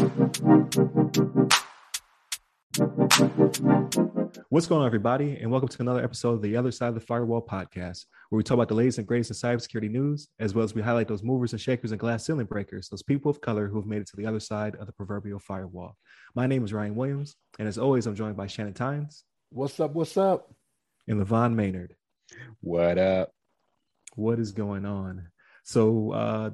What's 0.00 0.40
going 4.66 4.80
on, 4.80 4.86
everybody, 4.86 5.36
and 5.36 5.50
welcome 5.50 5.68
to 5.68 5.82
another 5.82 6.02
episode 6.02 6.32
of 6.32 6.40
the 6.40 6.56
Other 6.56 6.72
Side 6.72 6.88
of 6.88 6.94
the 6.94 7.02
Firewall 7.02 7.42
podcast, 7.42 8.06
where 8.30 8.38
we 8.38 8.42
talk 8.42 8.54
about 8.54 8.68
the 8.68 8.74
latest 8.74 8.96
and 8.96 9.06
greatest 9.06 9.30
in 9.30 9.36
cybersecurity 9.36 9.90
news, 9.90 10.28
as 10.38 10.54
well 10.54 10.64
as 10.64 10.74
we 10.74 10.80
highlight 10.80 11.06
those 11.06 11.22
movers 11.22 11.52
and 11.52 11.60
shakers 11.60 11.90
and 11.90 12.00
glass 12.00 12.24
ceiling 12.24 12.46
breakers, 12.46 12.88
those 12.88 13.02
people 13.02 13.30
of 13.30 13.42
color 13.42 13.68
who 13.68 13.76
have 13.76 13.84
made 13.84 14.00
it 14.00 14.06
to 14.06 14.16
the 14.16 14.24
other 14.24 14.40
side 14.40 14.74
of 14.76 14.86
the 14.86 14.92
proverbial 14.92 15.38
firewall. 15.38 15.98
My 16.34 16.46
name 16.46 16.64
is 16.64 16.72
Ryan 16.72 16.94
Williams, 16.94 17.36
and 17.58 17.68
as 17.68 17.76
always, 17.76 18.06
I'm 18.06 18.14
joined 18.14 18.38
by 18.38 18.46
Shannon 18.46 18.72
Tynes. 18.72 19.24
What's 19.50 19.78
up? 19.80 19.92
What's 19.92 20.16
up? 20.16 20.50
And 21.08 21.22
Levon 21.22 21.52
Maynard. 21.52 21.94
What 22.62 22.96
up? 22.96 23.32
What 24.14 24.38
is 24.38 24.52
going 24.52 24.86
on? 24.86 25.28
So, 25.62 26.12
uh, 26.12 26.50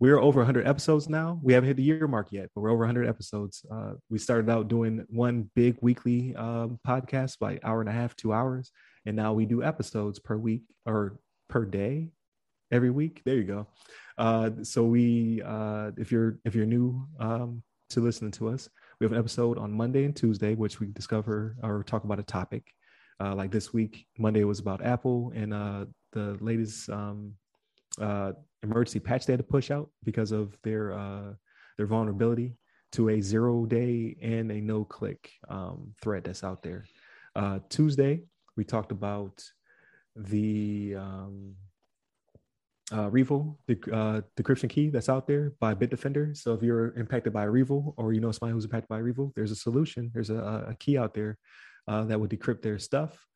we're 0.00 0.18
over 0.18 0.40
100 0.40 0.66
episodes 0.66 1.08
now. 1.08 1.40
We 1.42 1.52
haven't 1.52 1.68
hit 1.68 1.76
the 1.76 1.82
year 1.82 2.06
mark 2.06 2.28
yet, 2.30 2.50
but 2.54 2.60
we're 2.60 2.70
over 2.70 2.80
100 2.80 3.08
episodes. 3.08 3.64
Uh, 3.70 3.94
we 4.08 4.18
started 4.18 4.48
out 4.48 4.68
doing 4.68 5.04
one 5.08 5.50
big 5.56 5.76
weekly 5.80 6.36
um, 6.36 6.78
podcast 6.86 7.38
by 7.38 7.58
hour 7.64 7.80
and 7.80 7.88
a 7.88 7.92
half, 7.92 8.14
two 8.14 8.32
hours, 8.32 8.70
and 9.06 9.16
now 9.16 9.32
we 9.32 9.44
do 9.44 9.62
episodes 9.62 10.18
per 10.20 10.36
week 10.36 10.62
or 10.86 11.18
per 11.48 11.64
day, 11.64 12.10
every 12.70 12.90
week. 12.90 13.22
There 13.24 13.36
you 13.36 13.44
go. 13.44 13.66
Uh, 14.16 14.50
so 14.62 14.84
we, 14.84 15.42
uh, 15.44 15.90
if 15.96 16.12
you're 16.12 16.38
if 16.44 16.54
you're 16.54 16.66
new 16.66 17.06
um, 17.18 17.62
to 17.90 18.00
listening 18.00 18.32
to 18.32 18.48
us, 18.48 18.68
we 19.00 19.04
have 19.04 19.12
an 19.12 19.18
episode 19.18 19.58
on 19.58 19.72
Monday 19.72 20.04
and 20.04 20.14
Tuesday, 20.14 20.54
which 20.54 20.78
we 20.78 20.88
discover 20.88 21.56
or 21.62 21.82
talk 21.82 22.04
about 22.04 22.20
a 22.20 22.24
topic. 22.24 22.72
Uh, 23.20 23.34
like 23.34 23.50
this 23.50 23.72
week, 23.72 24.06
Monday 24.16 24.44
was 24.44 24.60
about 24.60 24.84
Apple 24.84 25.32
and 25.34 25.52
uh, 25.52 25.86
the 26.12 26.38
latest 26.40 26.88
um, 26.88 27.32
uh, 28.00 28.32
emergency 28.62 29.00
patch 29.00 29.26
they 29.26 29.32
had 29.32 29.38
to 29.38 29.44
push 29.44 29.70
out 29.70 29.90
because 30.04 30.32
of 30.32 30.56
their 30.62 30.92
uh, 30.92 31.32
their 31.76 31.86
vulnerability 31.86 32.56
to 32.92 33.10
a 33.10 33.20
zero 33.20 33.66
day 33.66 34.16
and 34.22 34.50
a 34.50 34.60
no 34.60 34.84
click 34.84 35.30
um, 35.48 35.94
threat 36.02 36.24
that's 36.24 36.42
out 36.42 36.62
there. 36.62 36.84
Uh, 37.36 37.58
Tuesday, 37.68 38.22
we 38.56 38.64
talked 38.64 38.92
about 38.92 39.42
the 40.16 40.94
um, 40.96 41.54
uh, 42.92 43.10
REvil, 43.10 43.58
the 43.66 43.74
uh, 43.92 44.20
decryption 44.36 44.68
key 44.68 44.88
that's 44.88 45.08
out 45.08 45.26
there 45.26 45.52
by 45.60 45.74
Bitdefender. 45.74 46.36
So 46.36 46.54
if 46.54 46.62
you're 46.62 46.94
impacted 46.94 47.32
by 47.32 47.44
REvil 47.44 47.94
or 47.98 48.12
you 48.12 48.20
know 48.20 48.32
somebody 48.32 48.54
who's 48.54 48.64
impacted 48.64 48.88
by 48.88 48.98
REvil, 48.98 49.32
there's 49.36 49.50
a 49.50 49.56
solution. 49.56 50.10
There's 50.14 50.30
a, 50.30 50.66
a 50.68 50.74
key 50.76 50.96
out 50.96 51.14
there 51.14 51.36
uh, 51.86 52.04
that 52.04 52.18
will 52.18 52.28
decrypt 52.28 52.62
their 52.62 52.78
stuff 52.78 53.27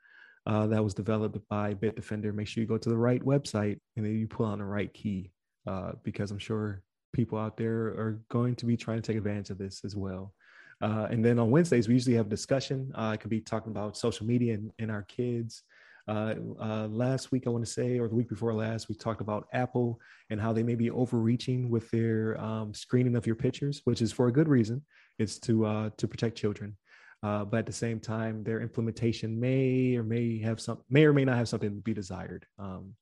uh, 0.47 0.67
that 0.67 0.83
was 0.83 0.95
developed 0.95 1.39
by 1.48 1.75
Bitdefender. 1.75 2.35
Make 2.35 2.48
sure 2.48 2.62
you 2.62 2.69
go 2.69 2.79
to 2.79 2.89
the 2.89 2.97
right 2.97 3.23
website 3.23 3.79
and 3.97 4.05
then 4.05 4.19
you 4.19 4.27
pull 4.27 4.47
on 4.47 4.59
the 4.59 4.65
right 4.65 4.93
key 4.93 5.31
uh, 5.67 5.93
because 6.03 6.31
I'm 6.31 6.39
sure 6.39 6.83
people 7.12 7.39
out 7.39 7.57
there 7.57 7.87
are 7.87 8.21
going 8.29 8.57
to 8.57 8.67
be 8.67 8.77
trying 8.77 9.01
to 9.01 9.07
take 9.07 9.17
advantage 9.17 9.51
of 9.51 9.59
this 9.59 9.85
as 9.85 9.95
well. 9.95 10.33
Uh, 10.81 11.07
and 11.11 11.25
then 11.25 11.39
on 11.39 11.51
Wednesdays, 11.51 11.87
we 11.87 11.95
usually 11.95 12.17
have 12.17 12.29
discussion. 12.29 12.91
Uh, 12.95 13.13
it 13.15 13.20
could 13.20 13.31
be 13.31 13.41
talking 13.41 13.70
about 13.70 13.97
social 13.97 14.27
media 14.27 14.55
and, 14.55 14.73
and 14.81 14.91
our 14.91 15.03
kids. 15.03 15.63
Uh, 16.09 16.35
uh, 16.61 16.89
last 16.89 17.31
week, 17.31 17.45
I 17.47 17.51
want 17.51 17.65
to 17.65 17.70
say, 17.70 18.01
or 18.01 18.09
the 18.09 18.17
week 18.17 18.29
before 18.29 18.53
last, 18.53 18.89
we 18.89 18.97
talked 18.97 19.20
about 19.20 19.47
Apple 19.53 20.01
and 20.31 20.41
how 20.41 20.53
they 20.53 20.65
may 20.65 20.75
be 20.75 20.91
overreaching 20.91 21.70
with 21.70 21.89
their 21.91 22.41
um, 22.41 22.75
screening 22.75 23.15
of 23.15 23.25
your 23.25 23.37
pictures, 23.37 23.83
which 23.85 24.03
is 24.03 24.11
for 24.11 24.27
a 24.27 24.33
good 24.33 24.48
reason. 24.48 24.83
It's 25.20 25.39
to 25.41 25.93
to 25.97 26.09
protect 26.09 26.37
children. 26.37 26.77
Uh, 27.23 27.45
but 27.45 27.59
at 27.59 27.67
the 27.67 27.73
same 27.73 28.01
time, 28.01 28.42
their 28.42 28.61
implementation 28.61 29.39
may 29.39 29.95
or 29.95 30.03
may 30.03 30.39
have 30.41 30.61
some 30.61 30.78
may 30.91 31.05
or 31.05 31.12
may 31.12 31.25
not 31.25 31.37
have 31.37 31.48
something 31.48 31.70
to 31.70 31.83
be 31.83 31.95
desired. 31.95 32.47
Um, 32.59 32.95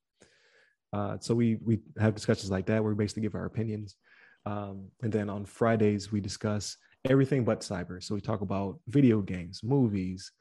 uh, 0.93 1.17
so 1.19 1.33
we 1.33 1.57
we 1.65 1.79
have 1.99 2.13
discussions 2.13 2.51
like 2.51 2.67
that 2.67 2.83
where 2.83 2.93
we 2.93 3.03
basically 3.03 3.23
give 3.23 3.35
our 3.35 3.45
opinions, 3.45 3.95
um, 4.45 4.89
and 5.01 5.11
then 5.11 5.29
on 5.29 5.45
Fridays 5.45 6.11
we 6.11 6.21
discuss 6.21 6.77
everything 7.09 7.43
but 7.43 7.61
cyber. 7.61 8.03
So 8.03 8.13
we 8.13 8.21
talk 8.21 8.41
about 8.41 8.79
video 8.87 9.21
games, 9.21 9.61
movies, 9.63 10.31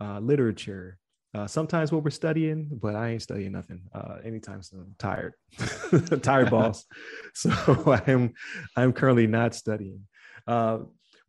uh, 0.00 0.18
literature. 0.18 0.98
Uh, 1.34 1.46
sometimes 1.46 1.92
what 1.92 2.02
we're 2.02 2.10
studying, 2.10 2.68
but 2.82 2.96
I 2.96 3.10
ain't 3.10 3.22
studying 3.22 3.52
nothing 3.52 3.82
uh, 3.94 4.16
anytime 4.24 4.62
soon. 4.62 4.80
I'm 4.80 4.94
tired, 4.98 5.34
tired 6.22 6.50
boss. 6.50 6.84
So 7.34 7.50
I'm 8.06 8.32
I'm 8.74 8.92
currently 8.92 9.28
not 9.28 9.54
studying. 9.54 10.06
Uh, 10.46 10.78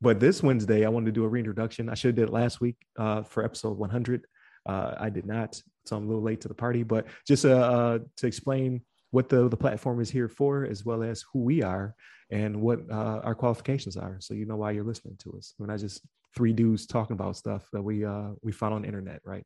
but 0.01 0.19
this 0.19 0.41
Wednesday, 0.41 0.85
I 0.85 0.89
wanted 0.89 1.07
to 1.07 1.11
do 1.11 1.25
a 1.25 1.27
reintroduction. 1.27 1.89
I 1.89 1.93
should 1.93 2.09
have 2.09 2.15
did 2.15 2.29
it 2.29 2.33
last 2.33 2.61
week 2.61 2.77
uh, 2.97 3.23
for 3.23 3.43
episode 3.43 3.77
100. 3.77 4.25
Uh, 4.65 4.95
I 4.97 5.09
did 5.09 5.25
not, 5.25 5.61
so 5.85 5.97
I'm 5.97 6.03
a 6.03 6.07
little 6.07 6.23
late 6.23 6.41
to 6.41 6.47
the 6.47 6.53
party. 6.53 6.83
But 6.83 7.07
just 7.27 7.45
uh, 7.45 7.49
uh, 7.49 7.99
to 8.17 8.27
explain 8.27 8.81
what 9.11 9.27
the, 9.27 9.49
the 9.49 9.57
platform 9.57 9.99
is 9.99 10.09
here 10.09 10.29
for, 10.29 10.65
as 10.65 10.85
well 10.85 11.03
as 11.03 11.25
who 11.33 11.39
we 11.39 11.63
are 11.63 11.95
and 12.29 12.61
what 12.61 12.79
uh, 12.89 13.21
our 13.23 13.35
qualifications 13.35 13.97
are, 13.97 14.17
so 14.19 14.33
you 14.33 14.45
know 14.45 14.55
why 14.55 14.71
you're 14.71 14.83
listening 14.83 15.17
to 15.19 15.33
us. 15.33 15.55
We're 15.57 15.65
not 15.65 15.79
just 15.79 16.01
three 16.35 16.53
dudes 16.53 16.85
talking 16.85 17.15
about 17.15 17.35
stuff 17.35 17.67
that 17.73 17.81
we 17.81 18.05
uh, 18.05 18.29
we 18.41 18.51
found 18.51 18.75
on 18.75 18.83
the 18.83 18.87
internet, 18.87 19.21
right? 19.25 19.45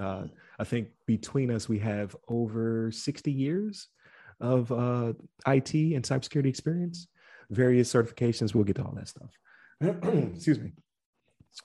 I 0.00 0.64
think 0.64 0.90
between 1.06 1.50
us, 1.50 1.68
we 1.68 1.80
have 1.80 2.14
over 2.28 2.92
60 2.92 3.32
years 3.32 3.88
of 4.40 4.70
IT 4.70 5.74
and 5.74 6.04
cybersecurity 6.04 6.46
experience, 6.46 7.08
various 7.50 7.92
certifications. 7.92 8.54
We'll 8.54 8.62
get 8.62 8.76
to 8.76 8.84
all 8.84 8.94
that 8.94 9.08
stuff. 9.08 9.30
excuse 10.34 10.58
me. 10.58 10.72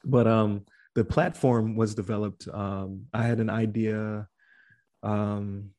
But 0.05 0.27
um 0.27 0.65
the 0.95 1.03
platform 1.03 1.75
was 1.75 1.95
developed 1.95 2.47
um 2.53 3.05
i 3.13 3.23
had 3.23 3.39
an 3.39 3.49
idea 3.49 4.27
um 5.01 5.71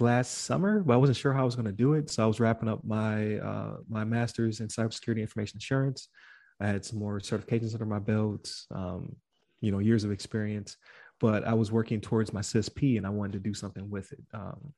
last 0.00 0.38
summer 0.38 0.80
but 0.80 0.94
i 0.94 0.96
wasn't 0.96 1.16
sure 1.16 1.32
how 1.32 1.42
i 1.42 1.44
was 1.44 1.54
going 1.54 1.66
to 1.66 1.72
do 1.72 1.94
it. 1.94 2.10
So 2.10 2.24
i 2.24 2.26
was 2.26 2.40
wrapping 2.40 2.68
up 2.68 2.84
my 2.84 3.36
uh 3.36 3.76
my 3.88 4.04
master's 4.04 4.60
in 4.60 4.68
cybersecurity 4.68 5.20
information 5.20 5.58
assurance. 5.58 6.08
I 6.60 6.66
had 6.66 6.84
some 6.84 6.98
more 6.98 7.18
certifications 7.18 7.74
under 7.74 7.86
my 7.86 7.98
belt 7.98 8.52
um 8.74 9.16
you 9.60 9.70
know 9.70 9.78
years 9.78 10.04
of 10.04 10.10
experience 10.10 10.76
but 11.20 11.46
i 11.46 11.54
was 11.54 11.70
working 11.70 12.00
towards 12.00 12.32
my 12.32 12.40
csp 12.40 12.96
and 12.96 13.06
i 13.06 13.10
wanted 13.10 13.32
to 13.32 13.38
do 13.38 13.54
something 13.54 13.88
with 13.88 14.10
it. 14.12 14.24
Um 14.34 14.72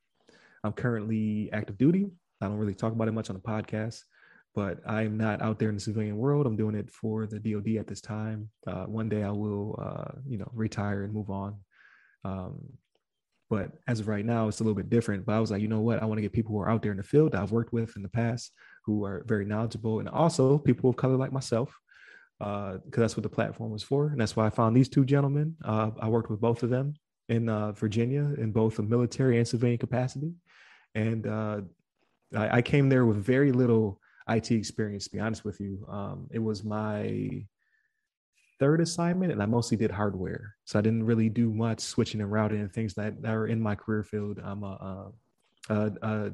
i'm 0.63 0.73
currently 0.73 1.51
active 1.53 1.79
duty. 1.79 2.11
I 2.41 2.47
don't 2.49 2.59
really 2.59 2.75
talk 2.75 2.93
about 2.93 3.09
it 3.09 3.13
much 3.13 3.31
on 3.31 3.37
the 3.37 3.43
podcast 3.43 4.03
but 4.55 4.79
I'm 4.87 5.17
not 5.17 5.43
out 5.43 5.59
there 5.59 5.69
in 5.69 5.75
the 5.75 5.81
civilian 5.81 6.17
world. 6.17 6.47
I'm 6.47 6.57
doing 6.57 6.77
it 6.77 6.91
for 6.91 7.27
the 7.27 7.41
DoD 7.41 7.77
at 7.77 7.89
this 7.89 8.01
time. 8.01 8.51
Uh, 8.67 8.85
one 8.85 9.09
day 9.09 9.23
I 9.25 9.31
will, 9.31 9.79
uh, 9.83 10.19
you 10.27 10.39
know, 10.39 10.51
retire 10.55 11.03
and 11.03 11.13
move 11.13 11.29
on. 11.29 11.57
Um, 12.25 12.61
but 13.51 13.73
as 13.89 14.01
of 14.01 14.09
right 14.09 14.25
now, 14.25 14.49
it's 14.49 14.61
a 14.61 14.63
little 14.63 14.77
bit 14.77 14.91
different. 14.91 15.27
But 15.27 15.35
I 15.35 15.41
was 15.41 15.51
like, 15.51 15.61
you 15.61 15.69
know 15.69 15.81
what? 15.81 16.03
I 16.03 16.07
want 16.07 16.19
to 16.19 16.23
get 16.23 16.33
people 16.33 16.53
who 16.53 16.61
are 16.61 16.71
out 16.71 16.83
there 16.83 16.93
in 16.93 16.99
the 16.99 17.03
field 17.03 17.33
that 17.33 17.43
I've 17.43 17.53
worked 17.53 17.73
with 17.73 17.97
in 17.97 18.03
the 18.03 18.09
past, 18.09 18.53
who 18.85 19.05
are 19.05 19.25
very 19.27 19.45
knowledgeable, 19.45 19.99
and 19.99 20.09
also 20.09 20.59
people 20.59 20.89
of 20.89 20.97
color 20.97 21.17
like 21.17 21.33
myself, 21.33 21.77
because 22.39 22.81
uh, 22.85 23.01
that's 23.01 23.17
what 23.17 23.23
the 23.23 23.29
platform 23.29 23.71
was 23.71 23.83
for. 23.83 24.07
And 24.09 24.21
that's 24.21 24.37
why 24.37 24.47
I 24.47 24.51
found 24.51 24.77
these 24.77 24.89
two 24.89 25.05
gentlemen. 25.05 25.57
Uh, 25.65 25.91
I 26.01 26.09
worked 26.09 26.31
with 26.31 26.41
both 26.41 26.63
of 26.63 26.71
them 26.71 26.95
in 27.29 27.49
uh, 27.49 27.73
Virginia 27.73 28.33
in 28.39 28.53
both 28.53 28.79
a 28.79 28.83
military 28.83 29.39
and 29.39 29.47
civilian 29.47 29.79
capacity, 29.79 30.33
and 30.95 31.27
uh, 31.27 31.61
I, 32.37 32.59
I 32.59 32.63
came 32.63 32.89
there 32.89 33.05
with 33.05 33.19
very 33.19 33.53
little 33.53 34.01
IT 34.29 34.51
experience, 34.51 35.05
to 35.05 35.11
be 35.11 35.21
honest 35.21 35.45
with 35.45 35.61
you. 35.61 35.87
Um, 35.89 36.29
it 36.31 36.39
was 36.39 36.65
my 36.65 37.45
third 38.59 38.81
assignment 38.81 39.33
and 39.33 39.43
I 39.43 39.47
mostly 39.47 39.77
did 39.77 39.91
hardware. 39.91 40.55
So 40.65 40.79
I 40.79 40.83
didn't 40.83 41.05
really 41.05 41.29
do 41.29 41.53
much 41.53 41.81
switching 41.81 42.21
and 42.21 42.31
routing 42.31 42.61
and 42.61 42.73
things 42.73 42.95
that, 42.95 43.21
that 43.23 43.35
are 43.35 43.47
in 43.47 43.61
my 43.61 43.75
career 43.75 44.03
field. 44.03 44.41
I'm 44.43 44.63
a, 44.63 45.13
a, 45.69 45.93
a, 46.03 46.31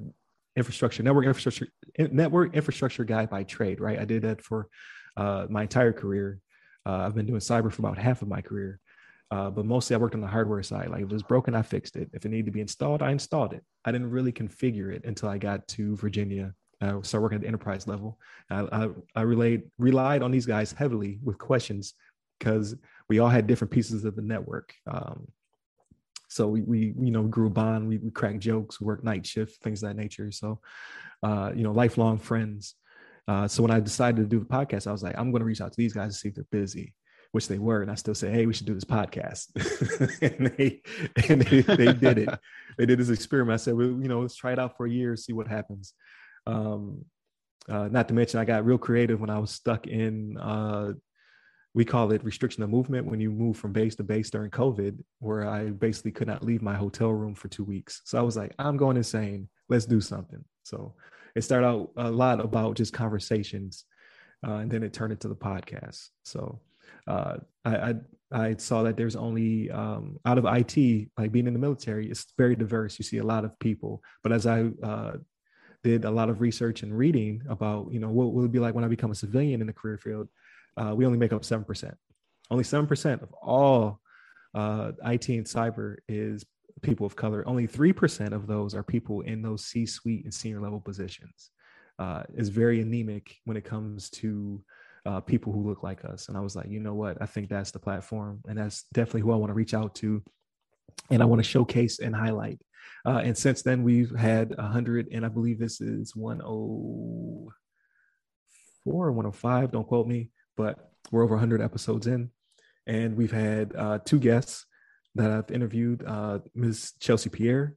infrastructure, 0.57 1.03
network 1.03 1.27
infrastructure, 1.27 1.69
network 1.99 2.55
infrastructure 2.55 3.05
guy 3.05 3.25
by 3.25 3.45
trade, 3.45 3.81
right? 3.81 3.99
I 3.99 4.05
did 4.05 4.23
that 4.23 4.43
for 4.43 4.69
uh, 5.17 5.47
my 5.49 5.63
entire 5.63 5.93
career. 5.93 6.41
Uh, 6.85 6.99
I've 6.99 7.15
been 7.15 7.27
doing 7.27 7.41
cyber 7.41 7.73
for 7.73 7.83
about 7.83 7.99
half 7.99 8.23
of 8.23 8.29
my 8.29 8.41
career. 8.41 8.81
Uh, 9.31 9.49
but 9.49 9.65
mostly 9.65 9.95
I 9.95 9.99
worked 9.99 10.17
on 10.17 10.21
the 10.21 10.27
hardware 10.27 10.63
side. 10.63 10.89
Like 10.89 11.03
if 11.03 11.11
it 11.11 11.13
was 11.13 11.23
broken, 11.23 11.55
I 11.55 11.63
fixed 11.63 11.95
it. 11.95 12.11
If 12.13 12.25
it 12.25 12.31
needed 12.31 12.47
to 12.47 12.53
be 12.53 12.61
installed, 12.61 13.01
I 13.01 13.13
installed 13.13 13.53
it. 13.53 13.65
I 13.85 13.93
didn't 13.93 14.11
really 14.11 14.33
configure 14.33 14.93
it 14.93 15.05
until 15.05 15.29
I 15.29 15.39
got 15.39 15.69
to 15.69 15.97
Virginia 15.97 16.53
uh, 16.81 17.03
start 17.03 17.23
working 17.23 17.37
at 17.37 17.43
the 17.43 17.49
enterprise 17.49 17.87
level. 17.87 18.19
I, 18.51 18.61
I, 18.73 18.89
I 19.17 19.23
relied 19.23 19.63
relied 19.79 20.23
on 20.23 20.31
these 20.31 20.47
guys 20.47 20.73
heavily 20.73 21.19
with 21.23 21.39
questions 21.39 21.95
because 22.39 22.75
we 23.09 23.19
all 23.19 23.29
had 23.29 23.47
different 23.47 23.71
pieces 23.71 24.05
of 24.05 24.17
the 24.17 24.23
network. 24.23 24.75
Um, 24.91 25.29
so 26.29 26.47
we, 26.47 26.63
we 26.63 26.95
you 26.99 27.11
know 27.11 27.25
grew 27.25 27.49
a 27.49 27.51
bond. 27.51 27.89
We, 27.89 27.99
we 27.99 28.11
cracked 28.11 28.41
jokes, 28.41 28.81
worked 28.81 29.05
night 29.05 29.27
shift, 29.27 29.63
things 29.63 29.83
of 29.83 29.91
that 29.91 29.97
nature. 29.97 30.31
So 30.33 30.61
uh, 31.23 31.53
you 31.55 31.63
know, 31.63 31.73
lifelong 31.73 32.19
friends. 32.19 32.75
Uh, 33.29 33.47
so 33.47 33.63
when 33.63 33.71
I 33.71 33.81
decided 33.81 34.17
to 34.17 34.25
do 34.29 34.41
the 34.41 34.47
podcast, 34.47 34.87
I 34.87 34.93
was 34.93 35.03
like, 35.03 35.17
I'm 35.19 35.31
going 35.31 35.41
to 35.41 35.47
reach 35.47 35.61
out 35.61 35.73
to 35.73 35.77
these 35.77 35.93
guys 35.93 36.15
to 36.15 36.19
see 36.19 36.29
if 36.29 36.35
they're 36.35 36.45
busy, 36.51 36.95
which 37.33 37.47
they 37.47 37.59
were. 37.59 37.83
And 37.83 37.91
I 37.91 37.95
still 37.95 38.15
say, 38.15 38.31
hey, 38.31 38.47
we 38.47 38.53
should 38.53 38.67
do 38.67 38.75
this 38.75 38.85
podcast. 38.85 39.49
and 40.23 40.47
they 40.57 40.81
and 41.29 41.43
they, 41.43 41.61
they 41.61 41.93
did 41.93 42.19
it. 42.19 42.29
They 42.79 42.87
did 42.87 42.99
this 42.99 43.11
experiment. 43.11 43.61
I 43.61 43.63
said, 43.63 43.75
well, 43.75 43.89
you 43.89 44.09
know, 44.09 44.21
let's 44.21 44.37
try 44.37 44.53
it 44.53 44.59
out 44.59 44.75
for 44.79 44.87
a 44.87 44.91
year, 44.91 45.15
see 45.15 45.35
what 45.35 45.47
happens. 45.47 45.93
Um, 46.51 47.05
uh, 47.69 47.89
not 47.89 48.09
to 48.09 48.15
mention, 48.15 48.41
I 48.41 48.45
got 48.45 48.65
real 48.65 48.79
creative 48.79 49.21
when 49.21 49.31
I 49.31 49.39
was 49.39 49.51
stuck 49.51 49.87
in, 49.87 50.37
uh, 50.39 50.93
we 51.73 51.85
call 51.85 52.11
it 52.11 52.25
restriction 52.25 52.63
of 52.65 52.71
movement 52.71 53.07
when 53.07 53.21
you 53.21 53.31
move 53.31 53.57
from 53.57 53.73
base 53.73 53.95
to 53.97 54.03
base 54.03 54.31
during 54.31 54.51
COVID, 54.51 54.99
where 55.21 55.49
I 55.49 55.71
basically 55.71 56.11
could 56.11 56.27
not 56.27 56.45
leave 56.45 56.63
my 56.63 56.75
hotel 56.75 57.11
room 57.11 57.35
for 57.35 57.49
two 57.49 57.63
weeks. 57.63 58.03
So 58.05 58.19
I 58.19 58.23
was 58.23 58.37
like, 58.37 58.55
I'm 58.59 58.77
going 58.77 58.97
insane. 58.97 59.49
Let's 59.69 59.87
do 59.87 60.01
something. 60.01 60.45
So 60.65 60.95
it 61.37 61.43
started 61.43 61.67
out 61.69 61.91
a 61.97 62.11
lot 62.11 62.41
about 62.41 62.77
just 62.77 62.93
conversations 62.93 63.85
uh, 64.47 64.55
and 64.55 64.71
then 64.71 64.83
it 64.83 64.93
turned 64.93 65.13
into 65.13 65.29
the 65.29 65.37
podcast. 65.37 66.09
So 66.25 66.61
uh, 67.07 67.37
I, 67.65 67.77
I, 67.77 67.95
I 68.33 68.57
saw 68.57 68.83
that 68.85 68.97
there's 68.97 69.17
only 69.17 69.71
um, 69.71 70.19
out 70.25 70.39
of 70.39 70.47
IT, 70.47 71.09
like 71.19 71.33
being 71.33 71.47
in 71.47 71.53
the 71.53 71.59
military, 71.59 72.11
it's 72.11 72.27
very 72.39 72.57
diverse. 72.57 72.99
You 72.99 73.05
see 73.05 73.19
a 73.19 73.25
lot 73.25 73.45
of 73.45 73.59
people, 73.59 74.03
but 74.23 74.33
as 74.33 74.47
I 74.47 74.71
uh, 74.83 75.13
did 75.83 76.05
a 76.05 76.11
lot 76.11 76.29
of 76.29 76.41
research 76.41 76.83
and 76.83 76.97
reading 76.97 77.43
about, 77.49 77.93
you 77.93 78.01
know, 78.01 78.11
what 78.11 78.33
will 78.33 78.45
it 78.45 78.53
be 78.53 78.59
like 78.59 78.75
when 78.75 78.85
I 78.85 78.89
become 78.89 79.11
a 79.11 79.15
civilian 79.15 79.61
in 79.61 79.67
the 79.67 79.73
career 79.73 79.99
field, 79.99 80.29
uh, 80.77 80.95
we 80.95 81.07
only 81.07 81.19
make 81.19 81.33
up 81.33 81.45
seven 81.45 81.65
percent. 81.65 81.97
Only 82.51 82.65
seven 82.65 82.87
percent 82.87 83.23
of 83.23 83.33
all 83.33 84.01
uh, 84.55 84.93
IT 85.05 85.29
and 85.29 85.47
cyber 85.47 85.97
is 86.09 86.45
people 86.83 87.07
of 87.07 87.17
color. 87.17 87.47
Only 87.47 87.67
three 87.67 87.93
percent 87.93 88.35
of 88.35 88.47
those 88.47 88.75
are 88.75 88.83
people 88.83 89.23
in 89.23 89.43
those 89.43 89.65
C-suite 89.65 90.25
and 90.25 90.35
senior 90.35 90.61
level 90.61 90.81
positions. 90.81 91.51
Uh, 91.99 92.23
is 92.35 92.49
very 92.49 92.81
anemic 92.81 93.37
when 93.45 93.59
it 93.59 93.65
comes 93.65 94.09
to 94.09 94.63
uh, 95.05 95.21
people 95.21 95.53
who 95.53 95.69
look 95.69 95.83
like 95.83 96.03
us. 96.05 96.29
And 96.29 96.37
I 96.37 96.41
was 96.41 96.57
like, 96.57 96.69
you 96.71 96.81
know 96.81 96.95
what? 96.95 97.21
I 97.21 97.27
think 97.27 97.49
that's 97.49 97.73
the 97.73 97.79
platform, 97.79 98.41
and 98.49 98.59
that's 98.59 98.85
definitely 98.95 99.21
who 99.21 99.33
I 99.33 99.37
want 99.37 99.51
to 99.51 99.55
reach 99.55 99.75
out 99.75 99.95
to, 99.97 100.23
and 101.11 101.23
I 101.23 101.27
want 101.27 101.41
to 101.41 101.49
showcase 101.49 101.99
and 101.99 102.15
highlight. 102.15 102.59
Uh, 103.07 103.23
and 103.25 103.37
since 103.37 103.63
then, 103.63 103.83
we've 103.83 104.15
had 104.15 104.55
a 104.59 104.67
hundred, 104.67 105.09
and 105.13 105.25
I 105.25 105.29
believe 105.29 105.59
this 105.59 105.81
is 105.81 106.15
one 106.15 106.41
oh 106.45 107.51
four 108.85 109.07
or 109.07 109.13
one 109.13 109.27
oh 109.27 109.33
five. 109.33 109.73
Don't 109.73 109.87
quote 109.87 110.07
me, 110.07 110.31
but 110.57 110.93
we're 111.11 111.25
over 111.25 111.37
hundred 111.37 111.63
episodes 111.63 112.07
in, 112.07 112.31
and 112.87 113.17
we've 113.17 113.33
had 113.33 113.75
uh, 113.77 113.99
two 114.05 114.19
guests 114.19 114.67
that 115.15 115.31
I've 115.31 115.51
interviewed. 115.51 116.05
Uh, 116.07 116.41
Ms. 116.55 116.93
Chelsea 117.01 117.31
Pierre, 117.31 117.77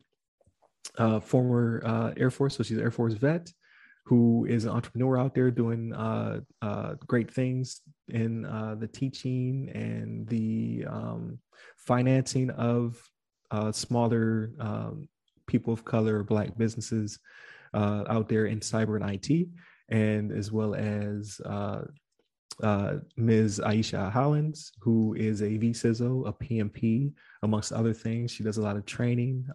uh, 0.98 1.20
former 1.20 1.82
uh, 1.86 2.14
Air 2.18 2.30
Force, 2.30 2.58
so 2.58 2.64
she's 2.64 2.78
Air 2.78 2.92
Force 2.92 3.14
vet 3.14 3.52
who 4.06 4.46
is 4.50 4.66
an 4.66 4.72
entrepreneur 4.72 5.18
out 5.18 5.34
there 5.34 5.50
doing 5.50 5.94
uh, 5.94 6.42
great 7.08 7.34
things 7.34 7.80
in 8.10 8.42
the 8.42 8.90
teaching 8.92 9.72
and 9.74 10.28
the 10.28 10.84
um, 10.90 11.40
financing 11.78 12.50
of 12.50 13.02
uh, 13.52 13.72
smaller 13.72 14.52
um, 14.60 15.08
people 15.48 15.74
of 15.74 15.86
color, 15.86 16.24
Black 16.24 16.58
businesses 16.58 17.20
uh, 17.74 18.04
out 18.08 18.30
there 18.30 18.46
in 18.46 18.60
cyber 18.60 19.02
and 19.02 19.10
IT, 19.16 19.48
and 19.90 20.32
as 20.32 20.52
well 20.52 20.76
as 20.76 21.42
uh, 21.46 21.82
Ms. 23.18 23.60
Aisha 23.66 24.12
Hollins, 24.12 24.72
who 24.80 25.16
is 25.16 25.42
a 25.42 25.50
VCISO, 25.50 26.28
a 26.28 26.34
PMP, 26.34 27.12
amongst 27.42 27.74
other 27.74 27.94
things. 27.94 28.32
She 28.32 28.44
does 28.44 28.58
a 28.58 28.62
lot 28.62 28.78
of 28.78 28.86
training. 28.86 29.46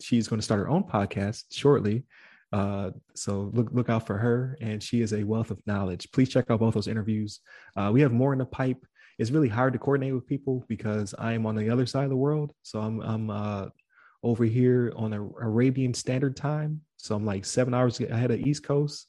she's 0.00 0.28
going 0.28 0.40
to 0.40 0.44
start 0.44 0.60
her 0.60 0.68
own 0.68 0.84
podcast 0.84 1.44
shortly. 1.50 2.04
Uh, 2.52 2.90
so 3.14 3.50
look 3.52 3.68
look 3.72 3.90
out 3.90 4.06
for 4.06 4.16
her, 4.16 4.56
and 4.60 4.82
she 4.82 5.02
is 5.02 5.12
a 5.12 5.24
wealth 5.24 5.50
of 5.50 5.60
knowledge. 5.66 6.10
Please 6.12 6.28
check 6.28 6.46
out 6.50 6.60
both 6.60 6.74
those 6.74 6.88
interviews. 6.88 7.40
Uh, 7.76 7.90
we 7.92 8.00
have 8.00 8.12
more 8.12 8.32
in 8.32 8.38
the 8.38 8.46
pipe. 8.46 8.84
It's 9.18 9.30
really 9.30 9.48
hard 9.48 9.72
to 9.72 9.78
coordinate 9.78 10.14
with 10.14 10.26
people 10.26 10.64
because 10.68 11.14
I 11.18 11.32
am 11.32 11.44
on 11.44 11.56
the 11.56 11.68
other 11.68 11.86
side 11.86 12.04
of 12.04 12.10
the 12.10 12.16
world. 12.16 12.52
So 12.62 12.80
I'm 12.80 13.00
I'm 13.00 13.30
uh, 13.30 13.66
over 14.22 14.44
here 14.44 14.92
on 14.96 15.12
a 15.12 15.22
Arabian 15.22 15.94
Standard 15.94 16.36
Time. 16.36 16.80
So 16.96 17.14
I'm 17.14 17.24
like 17.24 17.44
seven 17.44 17.74
hours 17.74 18.00
ahead 18.00 18.30
of 18.30 18.40
East 18.40 18.64
Coast, 18.64 19.06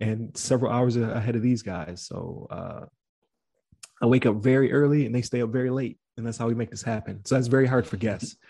and 0.00 0.36
several 0.36 0.72
hours 0.72 0.96
ahead 0.96 1.36
of 1.36 1.42
these 1.42 1.62
guys. 1.62 2.06
So 2.06 2.46
uh, 2.50 2.86
I 4.00 4.06
wake 4.06 4.26
up 4.26 4.36
very 4.36 4.72
early, 4.72 5.06
and 5.06 5.14
they 5.14 5.22
stay 5.22 5.42
up 5.42 5.50
very 5.50 5.70
late, 5.70 5.98
and 6.16 6.26
that's 6.26 6.38
how 6.38 6.48
we 6.48 6.54
make 6.54 6.70
this 6.70 6.82
happen. 6.82 7.24
So 7.24 7.34
that's 7.34 7.48
very 7.48 7.66
hard 7.66 7.86
for 7.86 7.96
guests. 7.96 8.36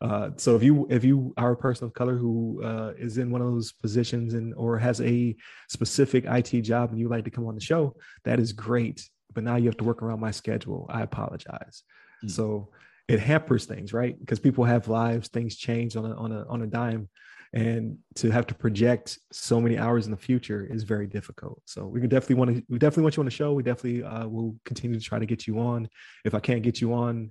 Uh, 0.00 0.30
so 0.36 0.56
if 0.56 0.62
you 0.62 0.86
if 0.90 1.04
you 1.04 1.32
are 1.36 1.52
a 1.52 1.56
person 1.56 1.86
of 1.86 1.94
color 1.94 2.16
who 2.16 2.60
uh, 2.62 2.92
is 2.98 3.16
in 3.16 3.30
one 3.30 3.40
of 3.40 3.46
those 3.46 3.72
positions 3.72 4.34
and 4.34 4.52
or 4.54 4.76
has 4.76 5.00
a 5.00 5.34
specific 5.68 6.24
IT 6.26 6.60
job 6.62 6.90
and 6.90 6.98
you 6.98 7.08
like 7.08 7.24
to 7.24 7.30
come 7.30 7.46
on 7.46 7.54
the 7.54 7.60
show, 7.60 7.94
that 8.24 8.38
is 8.38 8.52
great. 8.52 9.08
But 9.32 9.44
now 9.44 9.56
you 9.56 9.66
have 9.66 9.78
to 9.78 9.84
work 9.84 10.02
around 10.02 10.20
my 10.20 10.30
schedule. 10.30 10.86
I 10.90 11.02
apologize. 11.02 11.84
Mm. 12.24 12.30
So 12.30 12.70
it 13.08 13.20
hampers 13.20 13.66
things, 13.66 13.92
right? 13.92 14.18
Because 14.18 14.40
people 14.40 14.64
have 14.64 14.88
lives, 14.88 15.28
things 15.28 15.56
change 15.56 15.96
on 15.96 16.06
a 16.06 16.14
on 16.14 16.32
a 16.32 16.46
on 16.48 16.62
a 16.62 16.66
dime, 16.66 17.08
and 17.52 17.98
to 18.16 18.30
have 18.30 18.46
to 18.48 18.54
project 18.54 19.18
so 19.32 19.60
many 19.60 19.78
hours 19.78 20.06
in 20.06 20.10
the 20.10 20.16
future 20.16 20.66
is 20.68 20.82
very 20.84 21.06
difficult. 21.06 21.62
So 21.66 21.86
we 21.86 22.00
definitely 22.00 22.36
want 22.36 22.56
to 22.56 22.62
we 22.68 22.78
definitely 22.78 23.04
want 23.04 23.16
you 23.16 23.20
on 23.20 23.26
the 23.26 23.30
show. 23.30 23.52
We 23.52 23.62
definitely 23.62 24.02
uh, 24.02 24.26
will 24.26 24.56
continue 24.64 24.98
to 24.98 25.04
try 25.04 25.18
to 25.18 25.26
get 25.26 25.46
you 25.46 25.58
on. 25.58 25.88
If 26.24 26.34
I 26.34 26.40
can't 26.40 26.62
get 26.62 26.80
you 26.80 26.94
on, 26.94 27.30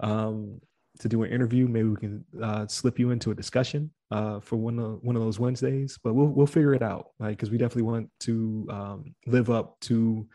um, 0.00 0.60
to 1.00 1.08
do 1.08 1.22
an 1.22 1.30
interview. 1.30 1.66
Maybe 1.68 1.88
we 1.88 1.96
can 1.96 2.24
uh, 2.42 2.66
slip 2.66 2.98
you 2.98 3.10
into 3.10 3.30
a 3.30 3.34
discussion 3.34 3.90
uh, 4.10 4.40
for 4.40 4.56
one 4.56 4.78
of 4.78 5.02
one 5.02 5.16
of 5.16 5.22
those 5.22 5.38
Wednesdays. 5.38 5.98
But 6.02 6.14
we'll 6.14 6.28
we'll 6.28 6.46
figure 6.46 6.74
it 6.74 6.82
out, 6.82 7.10
like 7.18 7.36
because 7.36 7.50
we 7.50 7.58
definitely 7.58 7.82
want 7.82 8.10
to 8.20 8.66
um, 8.70 9.14
live 9.26 9.50
up 9.50 9.78
to 9.82 10.26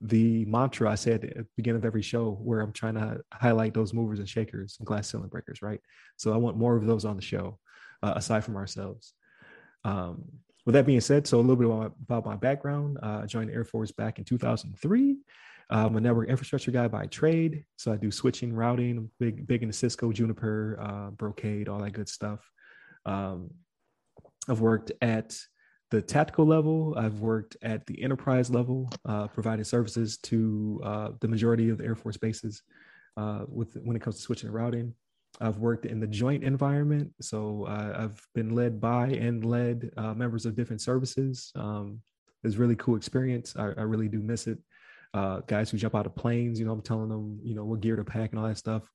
the 0.00 0.44
mantra 0.46 0.90
I 0.90 0.94
said 0.94 1.24
at 1.24 1.36
the 1.36 1.46
beginning 1.56 1.80
of 1.80 1.84
every 1.84 2.02
show, 2.02 2.32
where 2.42 2.60
I'm 2.60 2.72
trying 2.72 2.94
to 2.94 3.20
highlight 3.32 3.74
those 3.74 3.92
movers 3.92 4.18
and 4.18 4.28
shakers 4.28 4.76
and 4.78 4.86
glass 4.86 5.10
ceiling 5.10 5.28
breakers, 5.28 5.62
right? 5.62 5.80
So 6.16 6.32
I 6.32 6.36
want 6.36 6.56
more 6.56 6.76
of 6.76 6.86
those 6.86 7.04
on 7.04 7.16
the 7.16 7.22
show, 7.22 7.58
uh, 8.02 8.14
aside 8.16 8.44
from 8.44 8.56
ourselves. 8.56 9.12
Um, 9.84 10.24
with 10.66 10.74
that 10.74 10.86
being 10.86 11.00
said, 11.00 11.26
so 11.26 11.38
a 11.38 11.40
little 11.40 11.56
bit 11.56 11.66
about, 11.66 11.94
about 12.02 12.26
my 12.26 12.36
background. 12.36 12.98
Uh, 13.02 13.20
I 13.22 13.26
joined 13.26 13.50
the 13.50 13.54
Air 13.54 13.64
Force 13.64 13.92
back 13.92 14.18
in 14.18 14.24
2003. 14.24 15.16
I'm 15.70 15.96
a 15.96 16.00
network 16.00 16.28
infrastructure 16.28 16.70
guy 16.70 16.88
by 16.88 17.06
trade. 17.06 17.64
So 17.76 17.92
I 17.92 17.96
do 17.96 18.10
switching, 18.10 18.52
routing, 18.52 19.08
big, 19.20 19.46
big 19.46 19.62
into 19.62 19.72
Cisco, 19.72 20.12
Juniper, 20.12 20.78
uh, 20.80 21.10
Brocade, 21.10 21.68
all 21.68 21.78
that 21.80 21.92
good 21.92 22.08
stuff. 22.08 22.40
Um, 23.06 23.50
I've 24.48 24.60
worked 24.60 24.90
at 25.00 25.38
the 25.90 26.00
tactical 26.00 26.46
level. 26.46 26.94
I've 26.96 27.18
worked 27.20 27.56
at 27.62 27.86
the 27.86 28.02
enterprise 28.02 28.50
level, 28.50 28.88
uh, 29.04 29.26
providing 29.28 29.64
services 29.64 30.18
to 30.18 30.80
uh, 30.84 31.08
the 31.20 31.28
majority 31.28 31.68
of 31.68 31.78
the 31.78 31.84
Air 31.84 31.96
Force 31.96 32.16
bases 32.16 32.62
uh, 33.16 33.44
with 33.48 33.76
when 33.82 33.96
it 33.96 34.02
comes 34.02 34.16
to 34.16 34.22
switching 34.22 34.48
and 34.48 34.54
routing. 34.54 34.94
I've 35.40 35.58
worked 35.58 35.86
in 35.86 36.00
the 36.00 36.06
joint 36.06 36.44
environment, 36.44 37.12
so 37.20 37.64
uh, 37.64 37.94
I've 37.96 38.20
been 38.34 38.54
led 38.54 38.80
by 38.80 39.08
and 39.08 39.44
led 39.44 39.90
uh, 39.96 40.14
members 40.14 40.46
of 40.46 40.54
different 40.54 40.82
services. 40.82 41.52
Um, 41.54 42.00
it's 42.44 42.56
really 42.56 42.76
cool 42.76 42.96
experience. 42.96 43.54
I, 43.56 43.64
I 43.64 43.82
really 43.82 44.08
do 44.08 44.20
miss 44.20 44.46
it 44.46 44.58
uh, 45.14 45.40
guys 45.46 45.70
who 45.70 45.78
jump 45.78 45.94
out 45.94 46.06
of 46.06 46.14
planes. 46.14 46.58
You 46.58 46.66
know, 46.66 46.72
I'm 46.72 46.82
telling 46.82 47.08
them, 47.08 47.40
you 47.42 47.54
know, 47.54 47.64
what 47.64 47.80
gear 47.80 47.96
to 47.96 48.04
pack 48.04 48.30
and 48.30 48.40
all 48.40 48.48
that 48.48 48.58
stuff. 48.58 48.88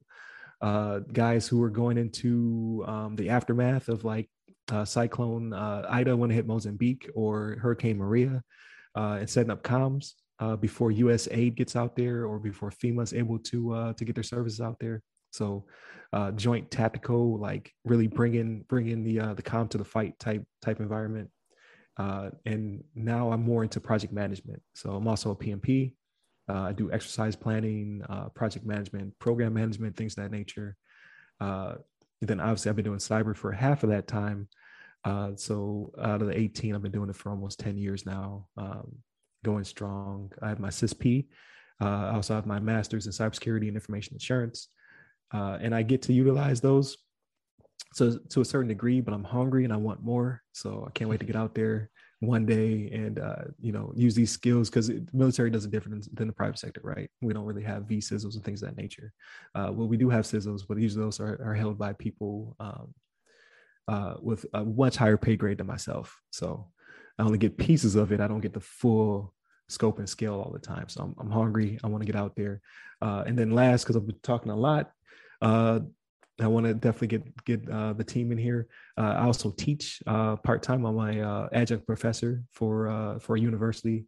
Guys 1.13 1.47
who 1.47 1.61
are 1.61 1.69
going 1.69 1.97
into 1.97 2.83
um, 2.87 3.15
the 3.15 3.29
aftermath 3.29 3.87
of 3.87 4.03
like 4.03 4.29
uh, 4.71 4.85
Cyclone 4.85 5.53
uh, 5.53 5.89
Idai 5.91 6.17
when 6.17 6.31
it 6.31 6.35
hit 6.35 6.47
Mozambique 6.47 7.09
or 7.15 7.57
Hurricane 7.61 7.97
Maria 7.97 8.43
uh, 8.95 9.17
and 9.19 9.29
setting 9.29 9.51
up 9.51 9.63
comms 9.63 10.13
uh, 10.39 10.55
before 10.55 10.91
U.S. 10.91 11.27
aid 11.31 11.55
gets 11.55 11.75
out 11.75 11.95
there 11.95 12.25
or 12.25 12.39
before 12.39 12.69
FEMA 12.69 13.03
is 13.03 13.13
able 13.13 13.39
to 13.39 13.93
to 13.97 14.05
get 14.05 14.15
their 14.15 14.23
services 14.23 14.61
out 14.61 14.77
there. 14.79 15.01
So, 15.31 15.65
joint 16.35 16.71
tactical, 16.71 17.37
like 17.39 17.71
really 17.83 18.07
bringing 18.07 18.65
bringing 18.67 19.03
the 19.03 19.33
the 19.33 19.41
calm 19.41 19.67
to 19.69 19.77
the 19.77 19.85
fight 19.85 20.17
type 20.19 20.43
type 20.61 20.79
environment. 20.79 21.29
Uh, 21.97 22.29
and 22.45 22.83
now 22.93 23.31
I'm 23.31 23.43
more 23.43 23.63
into 23.63 23.79
project 23.79 24.11
management. 24.11 24.61
So 24.73 24.91
I'm 24.91 25.07
also 25.07 25.31
a 25.31 25.35
PMP. 25.35 25.93
Uh, 26.47 26.61
I 26.61 26.73
do 26.73 26.91
exercise 26.91 27.35
planning, 27.35 28.03
uh, 28.09 28.29
project 28.29 28.65
management, 28.65 29.17
program 29.19 29.53
management, 29.53 29.95
things 29.95 30.17
of 30.17 30.23
that 30.23 30.31
nature. 30.31 30.75
Then 32.21 32.39
obviously 32.39 32.69
I've 32.69 32.75
been 32.75 32.85
doing 32.85 32.99
cyber 32.99 33.35
for 33.35 33.51
half 33.51 33.83
of 33.83 33.89
that 33.89 34.07
time. 34.07 34.47
Uh, 35.03 35.31
so 35.35 35.91
out 36.01 36.21
of 36.21 36.27
the 36.27 36.37
18, 36.37 36.73
I've 36.73 36.81
been 36.81 36.91
doing 36.91 37.09
it 37.09 37.15
for 37.15 37.29
almost 37.29 37.59
10 37.59 37.77
years 37.77 38.05
now, 38.05 38.47
um, 38.57 38.95
going 39.43 39.63
strong. 39.63 40.31
I 40.41 40.49
have 40.49 40.59
my 40.59 40.69
CISP. 40.69 41.27
Uh, 41.81 41.85
I 41.85 42.15
also 42.15 42.33
have 42.33 42.45
my 42.45 42.59
master's 42.59 43.05
in 43.05 43.11
cybersecurity 43.11 43.67
and 43.67 43.75
information 43.75 44.15
assurance. 44.15 44.69
Uh, 45.33 45.57
and 45.61 45.75
I 45.75 45.83
get 45.83 46.01
to 46.03 46.13
utilize 46.13 46.61
those 46.61 46.97
so 47.93 48.17
to 48.29 48.41
a 48.41 48.45
certain 48.45 48.67
degree, 48.67 48.99
but 48.99 49.13
I'm 49.13 49.23
hungry 49.23 49.63
and 49.63 49.71
I 49.71 49.77
want 49.77 50.03
more. 50.03 50.41
So 50.53 50.85
I 50.87 50.91
can't 50.91 51.09
wait 51.09 51.19
to 51.19 51.25
get 51.25 51.35
out 51.35 51.55
there 51.55 51.91
one 52.19 52.45
day 52.45 52.89
and 52.93 53.19
uh, 53.19 53.43
you 53.59 53.71
know 53.71 53.91
use 53.95 54.15
these 54.15 54.31
skills 54.31 54.69
because 54.69 54.87
the 54.87 55.05
military 55.13 55.49
does 55.49 55.65
it 55.65 55.71
different 55.71 56.07
than 56.15 56.27
the 56.27 56.33
private 56.33 56.59
sector, 56.59 56.81
right? 56.83 57.09
We 57.21 57.33
don't 57.33 57.45
really 57.45 57.63
have 57.63 57.83
VCISOs 57.83 58.35
and 58.35 58.43
things 58.43 58.63
of 58.63 58.69
that 58.69 58.81
nature. 58.81 59.13
Uh, 59.53 59.71
well, 59.73 59.87
we 59.87 59.97
do 59.97 60.09
have 60.09 60.25
sizzles 60.25 60.63
but 60.67 60.77
usually 60.77 61.03
those 61.03 61.19
are, 61.19 61.39
are 61.43 61.53
held 61.53 61.77
by 61.77 61.93
people 61.93 62.55
um, 62.59 62.93
uh, 63.87 64.15
with 64.21 64.45
a 64.53 64.63
much 64.63 64.95
higher 64.95 65.17
pay 65.17 65.35
grade 65.35 65.57
than 65.57 65.67
myself. 65.67 66.19
So 66.31 66.67
I 67.19 67.23
only 67.23 67.37
get 67.37 67.57
pieces 67.57 67.95
of 67.95 68.11
it. 68.11 68.21
I 68.21 68.27
don't 68.27 68.41
get 68.41 68.53
the 68.53 68.59
full 68.59 69.33
scope 69.67 69.99
and 69.99 70.09
scale 70.09 70.35
all 70.35 70.51
the 70.51 70.59
time. 70.59 70.89
So 70.89 71.03
I'm, 71.03 71.15
I'm 71.19 71.31
hungry. 71.31 71.79
I 71.83 71.87
want 71.87 72.01
to 72.01 72.11
get 72.11 72.19
out 72.19 72.35
there. 72.35 72.61
Uh, 73.01 73.23
and 73.25 73.37
then 73.37 73.51
last, 73.51 73.83
because 73.83 73.95
I've 73.95 74.07
been 74.07 74.19
talking 74.23 74.51
a 74.51 74.55
lot, 74.55 74.91
uh, 75.41 75.79
I 76.41 76.47
want 76.47 76.65
to 76.65 76.73
definitely 76.73 77.07
get 77.07 77.45
get 77.45 77.69
uh, 77.69 77.93
the 77.93 78.03
team 78.03 78.31
in 78.31 78.37
here. 78.37 78.67
Uh, 78.97 79.15
I 79.17 79.25
also 79.25 79.51
teach 79.51 80.01
uh, 80.05 80.35
part 80.37 80.61
time. 80.61 80.85
I'm 80.85 80.95
my 80.95 81.19
uh, 81.19 81.47
adjunct 81.53 81.87
professor 81.87 82.43
for 82.51 82.87
uh, 82.87 83.19
for 83.19 83.35
a 83.35 83.39
university 83.39 84.05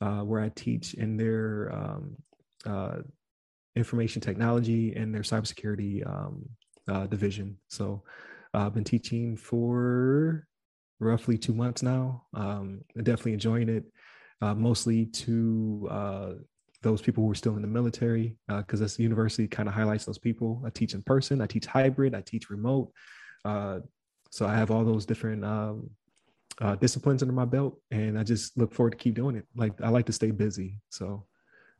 uh, 0.00 0.20
where 0.20 0.40
I 0.40 0.50
teach 0.54 0.94
in 0.94 1.16
their 1.16 1.72
um, 1.72 3.04
information 3.76 4.20
technology 4.20 4.94
and 4.94 5.14
their 5.14 5.22
cybersecurity 5.22 6.04
um, 6.06 6.48
division. 7.08 7.58
So 7.68 8.02
I've 8.52 8.74
been 8.74 8.84
teaching 8.84 9.36
for 9.36 10.48
roughly 10.98 11.38
two 11.38 11.54
months 11.54 11.82
now. 11.82 12.24
Um, 12.34 12.80
definitely 12.96 13.34
enjoying 13.34 13.68
it. 13.68 13.84
mostly 14.40 15.06
to 15.06 16.36
those 16.82 17.02
people 17.02 17.24
who 17.24 17.30
are 17.30 17.34
still 17.34 17.56
in 17.56 17.62
the 17.62 17.68
military, 17.68 18.36
because 18.46 18.80
uh, 18.80 18.84
this 18.84 18.98
university 18.98 19.48
kind 19.48 19.68
of 19.68 19.74
highlights 19.74 20.04
those 20.04 20.18
people. 20.18 20.62
I 20.64 20.70
teach 20.70 20.94
in 20.94 21.02
person, 21.02 21.40
I 21.40 21.46
teach 21.46 21.66
hybrid, 21.66 22.14
I 22.14 22.20
teach 22.20 22.50
remote. 22.50 22.92
Uh, 23.44 23.80
so 24.30 24.46
I 24.46 24.54
have 24.54 24.70
all 24.70 24.84
those 24.84 25.06
different 25.06 25.44
um, 25.44 25.90
uh, 26.60 26.76
disciplines 26.76 27.22
under 27.22 27.34
my 27.34 27.44
belt, 27.44 27.80
and 27.90 28.18
I 28.18 28.22
just 28.22 28.56
look 28.56 28.74
forward 28.74 28.90
to 28.90 28.96
keep 28.96 29.14
doing 29.14 29.36
it. 29.36 29.46
Like 29.56 29.80
I 29.82 29.88
like 29.88 30.06
to 30.06 30.12
stay 30.12 30.30
busy, 30.30 30.80
so 30.90 31.24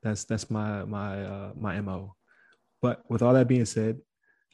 that's 0.03 0.25
that's 0.25 0.51
my 0.51 0.85
my 0.85 1.25
uh, 1.25 1.53
my 1.57 1.81
mo. 1.81 2.15
But 2.81 3.03
with 3.09 3.23
all 3.23 3.35
that 3.35 3.49
being 3.49 3.65
said, 3.65 3.99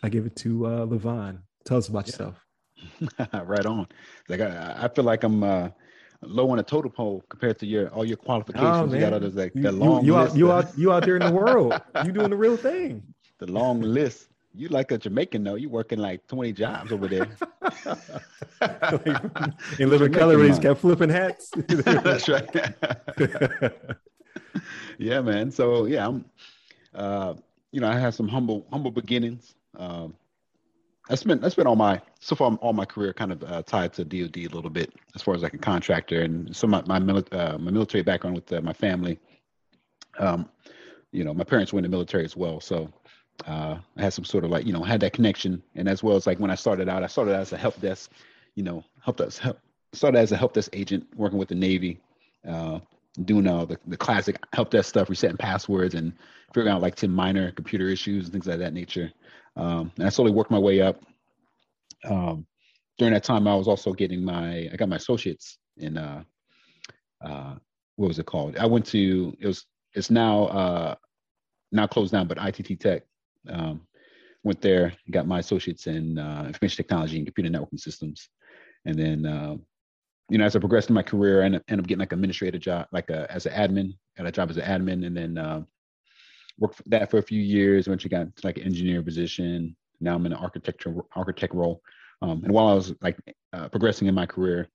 I 0.02 0.08
give 0.08 0.26
it 0.26 0.36
to 0.36 0.66
uh, 0.66 0.86
Levon. 0.86 1.40
Tell 1.64 1.78
us 1.78 1.88
about 1.88 2.06
yeah. 2.06 2.12
yourself. 2.12 2.44
right 3.46 3.66
on. 3.66 3.86
Like 4.28 4.40
I, 4.40 4.76
I 4.82 4.88
feel 4.88 5.04
like 5.04 5.24
I'm 5.24 5.42
uh, 5.42 5.68
low 6.26 6.50
on 6.50 6.58
a 6.58 6.62
total 6.62 6.90
pole 6.90 7.24
compared 7.28 7.58
to 7.60 7.66
your 7.66 7.88
all 7.88 8.04
your 8.04 8.16
qualifications. 8.16 8.92
Oh, 8.92 8.94
you 8.94 9.00
got 9.00 9.12
all 9.12 9.20
those 9.20 9.34
like 9.34 9.54
you, 9.54 9.62
the 9.62 9.72
long 9.72 10.04
you, 10.04 10.12
you 10.12 10.18
out 10.18 10.36
you 10.36 10.52
out 10.52 10.78
you 10.78 10.92
out 10.92 11.04
there 11.04 11.16
in 11.16 11.24
the 11.24 11.32
world. 11.32 11.80
you 12.04 12.12
doing 12.12 12.30
the 12.30 12.36
real 12.36 12.56
thing. 12.56 13.02
The 13.38 13.50
long 13.50 13.80
list. 13.80 14.28
You 14.54 14.68
like 14.68 14.92
a 14.92 14.96
Jamaican 14.96 15.42
though. 15.42 15.56
You 15.56 15.68
working 15.68 15.98
like 15.98 16.24
20 16.28 16.52
jobs 16.52 16.92
over 16.92 17.08
there. 17.08 17.26
in 19.80 19.90
living 19.90 20.12
color 20.12 20.40
he's 20.44 20.60
kept 20.60 20.80
flipping 20.80 21.10
hats. 21.10 21.50
That's 21.50 22.28
right. 22.28 22.48
yeah, 24.98 25.20
man. 25.20 25.50
So 25.50 25.86
yeah, 25.86 26.06
I'm 26.06 26.24
uh, 26.94 27.34
you 27.72 27.80
know, 27.80 27.88
I 27.88 27.98
had 27.98 28.14
some 28.14 28.28
humble 28.28 28.66
humble 28.70 28.92
beginnings. 28.92 29.56
Um, 29.76 30.14
I 31.10 31.16
spent 31.16 31.44
I 31.44 31.48
spent 31.48 31.68
all 31.68 31.76
my 31.76 32.00
so 32.20 32.34
far 32.34 32.54
all 32.56 32.72
my 32.72 32.86
career 32.86 33.12
kind 33.12 33.32
of 33.32 33.42
uh, 33.42 33.62
tied 33.62 33.92
to 33.94 34.04
DoD 34.04 34.36
a 34.38 34.54
little 34.54 34.70
bit 34.70 34.92
as 35.14 35.22
far 35.22 35.34
as 35.34 35.42
like 35.42 35.54
a 35.54 35.58
contractor 35.58 36.22
and 36.22 36.50
of 36.50 36.68
my 36.68 36.82
my, 36.86 36.98
mili- 36.98 37.32
uh, 37.32 37.58
my 37.58 37.70
military 37.70 38.02
background 38.02 38.36
with 38.36 38.52
uh, 38.52 38.60
my 38.62 38.72
family. 38.72 39.18
Um, 40.18 40.48
you 41.12 41.24
know, 41.24 41.34
my 41.34 41.44
parents 41.44 41.72
were 41.72 41.78
in 41.78 41.84
the 41.84 41.88
military 41.88 42.24
as 42.24 42.36
well, 42.36 42.60
so 42.60 42.90
uh, 43.46 43.78
I 43.96 44.02
had 44.02 44.12
some 44.12 44.24
sort 44.24 44.44
of 44.44 44.50
like 44.50 44.66
you 44.66 44.72
know 44.72 44.82
had 44.82 45.00
that 45.00 45.12
connection, 45.12 45.62
and 45.74 45.88
as 45.88 46.02
well 46.02 46.16
as 46.16 46.26
like 46.26 46.38
when 46.38 46.50
I 46.50 46.54
started 46.54 46.88
out, 46.88 47.02
I 47.02 47.06
started 47.06 47.34
as 47.34 47.52
a 47.52 47.56
help 47.56 47.80
desk, 47.80 48.10
you 48.54 48.62
know, 48.62 48.82
help 49.02 49.18
desk 49.18 49.42
help 49.42 49.58
started 49.92 50.18
as 50.18 50.32
a 50.32 50.36
help 50.36 50.54
desk 50.54 50.70
agent 50.72 51.06
working 51.16 51.38
with 51.38 51.48
the 51.48 51.54
Navy, 51.54 52.00
uh, 52.48 52.80
doing 53.24 53.46
all 53.46 53.66
the, 53.66 53.78
the 53.86 53.96
classic 53.96 54.38
help 54.52 54.70
desk 54.70 54.88
stuff, 54.88 55.08
resetting 55.08 55.36
passwords 55.36 55.94
and 55.94 56.12
figuring 56.52 56.74
out 56.74 56.82
like 56.82 56.94
10 56.94 57.10
minor 57.10 57.50
computer 57.52 57.88
issues 57.88 58.24
and 58.24 58.32
things 58.32 58.46
like 58.46 58.58
that 58.58 58.72
nature. 58.72 59.12
Um, 59.56 59.92
and 59.96 60.06
I 60.06 60.10
slowly 60.10 60.32
worked 60.32 60.50
my 60.50 60.58
way 60.58 60.80
up. 60.80 61.02
Um, 62.04 62.46
during 62.98 63.14
that 63.14 63.24
time, 63.24 63.48
I 63.48 63.54
was 63.54 63.68
also 63.68 63.92
getting 63.92 64.24
my, 64.24 64.68
I 64.72 64.76
got 64.76 64.88
my 64.88 64.96
associates 64.96 65.58
in, 65.76 65.96
uh, 65.96 66.22
uh, 67.24 67.54
what 67.96 68.08
was 68.08 68.18
it 68.18 68.26
called? 68.26 68.56
I 68.56 68.66
went 68.66 68.86
to, 68.86 69.36
it 69.40 69.46
was, 69.46 69.64
it's 69.94 70.10
now, 70.10 70.44
uh, 70.46 70.94
closed 71.90 72.12
down, 72.12 72.26
but 72.26 72.38
ITT 72.38 72.80
Tech. 72.80 73.02
Um, 73.48 73.86
went 74.44 74.60
there, 74.60 74.94
got 75.10 75.26
my 75.26 75.38
associates 75.40 75.86
in 75.86 76.18
uh, 76.18 76.44
information 76.46 76.76
technology 76.76 77.16
and 77.16 77.26
computer 77.26 77.50
networking 77.50 77.80
systems. 77.80 78.28
And 78.84 78.98
then, 78.98 79.26
uh, 79.26 79.56
you 80.28 80.38
know, 80.38 80.44
as 80.44 80.54
I 80.54 80.58
progressed 80.58 80.90
in 80.90 80.94
my 80.94 81.02
career, 81.02 81.42
I 81.42 81.46
ended, 81.46 81.62
up 81.70 81.86
getting 81.86 81.98
like 81.98 82.12
an 82.12 82.18
administrative 82.18 82.60
job, 82.60 82.86
like 82.92 83.10
a, 83.10 83.30
as 83.32 83.46
an 83.46 83.52
admin, 83.52 83.94
got 84.16 84.26
a 84.26 84.32
job 84.32 84.50
as 84.50 84.58
an 84.58 84.64
admin, 84.64 85.06
and 85.06 85.16
then 85.16 85.38
uh, 85.38 85.62
worked 86.58 86.76
for 86.76 86.82
that 86.86 87.10
for 87.10 87.18
a 87.18 87.22
few 87.22 87.40
years. 87.40 87.88
Once 87.88 88.04
you 88.04 88.10
got 88.10 88.34
to 88.36 88.46
like 88.46 88.58
an 88.58 88.64
engineer 88.64 89.02
position. 89.02 89.76
Now 90.00 90.14
I'm 90.14 90.26
in 90.26 90.32
an 90.32 90.38
architecture 90.38 90.94
architect 91.14 91.54
role. 91.54 91.80
Um, 92.22 92.42
and 92.44 92.52
while 92.52 92.68
I 92.68 92.74
was 92.74 92.94
like 93.00 93.18
uh, 93.52 93.68
progressing 93.68 94.08
in 94.08 94.14
my 94.14 94.26
career, 94.26 94.68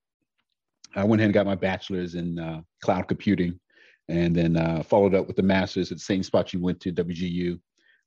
I 0.95 1.03
went 1.03 1.21
ahead 1.21 1.27
and 1.27 1.33
got 1.33 1.45
my 1.45 1.55
bachelor's 1.55 2.15
in 2.15 2.39
uh, 2.39 2.62
cloud 2.81 3.07
computing, 3.07 3.59
and 4.07 4.36
then 4.36 4.57
uh, 4.57 4.83
followed 4.83 5.13
up 5.13 5.27
with 5.27 5.36
the 5.36 5.43
master's 5.43 5.91
at 5.91 5.98
the 5.98 6.03
same 6.03 6.24
spot 6.24 6.53
you 6.53 6.59
went 6.59 6.79
to, 6.81 6.91
WGU, 6.91 7.59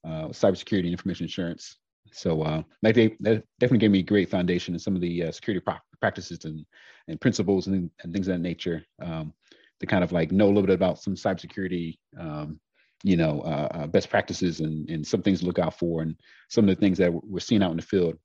uh, 0.04 0.28
cybersecurity 0.28 0.84
and 0.84 0.88
information 0.88 1.26
assurance. 1.26 1.76
So 2.12 2.42
uh, 2.42 2.62
that, 2.82 2.94
that 2.94 3.44
definitely 3.58 3.78
gave 3.78 3.90
me 3.90 4.00
a 4.00 4.04
great 4.04 4.30
foundation 4.30 4.74
in 4.74 4.80
some 4.80 4.94
of 4.94 5.00
the 5.00 5.24
uh, 5.24 5.32
security 5.32 5.60
pro- 5.60 5.76
practices 6.00 6.44
and, 6.44 6.64
and 7.08 7.20
principles 7.20 7.68
and, 7.68 7.90
and 8.02 8.12
things 8.12 8.28
of 8.28 8.34
that 8.34 8.40
nature 8.40 8.84
um, 9.00 9.32
to 9.80 9.86
kind 9.86 10.04
of 10.04 10.12
like 10.12 10.32
know 10.32 10.46
a 10.46 10.48
little 10.48 10.62
bit 10.62 10.74
about 10.74 10.98
some 10.98 11.14
cybersecurity 11.14 11.98
um, 12.18 12.60
you 13.02 13.16
know, 13.16 13.40
uh, 13.40 13.68
uh, 13.72 13.86
best 13.86 14.10
practices 14.10 14.60
and, 14.60 14.88
and 14.88 15.06
some 15.06 15.22
things 15.22 15.40
to 15.40 15.46
look 15.46 15.58
out 15.58 15.78
for 15.78 16.02
and 16.02 16.16
some 16.48 16.68
of 16.68 16.74
the 16.74 16.80
things 16.80 16.98
that 16.98 17.12
we're 17.12 17.40
seeing 17.40 17.62
out 17.62 17.70
in 17.70 17.76
the 17.76 17.82
field. 17.82 18.16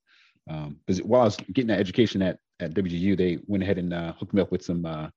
Because 0.46 1.02
um, 1.02 1.08
while 1.08 1.22
I 1.22 1.26
was 1.26 1.38
getting 1.54 1.68
that 1.68 1.80
education 1.80 2.22
at, 2.22 2.40
at 2.60 2.74
WGU, 2.74 3.18
they 3.18 3.40
went 3.48 3.64
ahead 3.64 3.78
and 3.78 3.94
uh, 3.94 4.14
hooked 4.14 4.34
me 4.34 4.42
up 4.42 4.52
with 4.52 4.64
some 4.64 4.86
uh, 4.86 5.10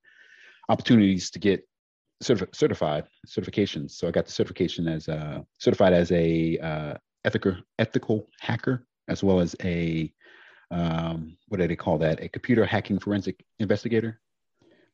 opportunities 0.68 1.30
to 1.30 1.38
get 1.38 1.66
certif- 2.22 2.54
certified 2.54 3.04
certifications. 3.28 3.92
So 3.92 4.08
I 4.08 4.10
got 4.10 4.26
the 4.26 4.32
certification 4.32 4.88
as 4.88 5.08
a, 5.08 5.44
certified 5.58 5.92
as 5.92 6.10
a 6.12 6.58
uh, 6.58 6.94
ethical 7.24 7.56
ethical 7.78 8.28
hacker, 8.40 8.86
as 9.08 9.22
well 9.22 9.40
as 9.40 9.54
a 9.62 10.12
um, 10.70 11.36
what 11.48 11.58
do 11.58 11.66
they 11.66 11.76
call 11.76 11.98
that? 11.98 12.22
A 12.22 12.28
computer 12.28 12.64
hacking 12.64 12.98
forensic 12.98 13.44
investigator. 13.58 14.20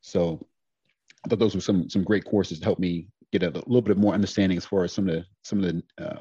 So 0.00 0.46
I 1.24 1.28
thought 1.28 1.38
those 1.38 1.54
were 1.54 1.60
some 1.60 1.88
some 1.88 2.04
great 2.04 2.24
courses 2.24 2.58
to 2.58 2.64
help 2.64 2.78
me 2.78 3.08
get 3.32 3.42
a 3.42 3.50
little 3.50 3.82
bit 3.82 3.98
more 3.98 4.14
understanding 4.14 4.56
as 4.56 4.64
far 4.64 4.84
as 4.84 4.92
some 4.92 5.08
of 5.08 5.14
the 5.14 5.24
some 5.42 5.62
of 5.62 5.64
the 5.64 6.04
uh, 6.04 6.20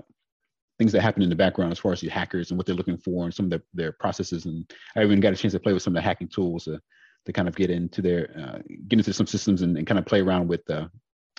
things 0.77 0.91
that 0.91 1.01
happen 1.01 1.21
in 1.21 1.29
the 1.29 1.35
background 1.35 1.71
as 1.71 1.79
far 1.79 1.93
as 1.93 2.01
the 2.01 2.09
hackers 2.09 2.51
and 2.51 2.57
what 2.57 2.65
they're 2.65 2.75
looking 2.75 2.97
for 2.97 3.23
and 3.23 3.33
some 3.33 3.45
of 3.45 3.49
their, 3.49 3.63
their 3.73 3.91
processes. 3.93 4.45
And 4.45 4.69
I 4.95 5.03
even 5.03 5.19
got 5.19 5.33
a 5.33 5.35
chance 5.35 5.53
to 5.53 5.59
play 5.59 5.73
with 5.73 5.83
some 5.83 5.95
of 5.95 6.01
the 6.01 6.07
hacking 6.07 6.27
tools 6.27 6.65
to, 6.65 6.81
to 7.25 7.33
kind 7.33 7.47
of 7.47 7.55
get 7.55 7.69
into 7.69 8.01
their 8.01 8.29
uh, 8.37 8.59
get 8.87 8.99
into 8.99 9.13
some 9.13 9.27
systems 9.27 9.61
and, 9.61 9.77
and, 9.77 9.87
kind 9.87 9.99
of 9.99 10.05
play 10.05 10.21
around 10.21 10.47
with 10.47 10.69
uh, 10.69 10.87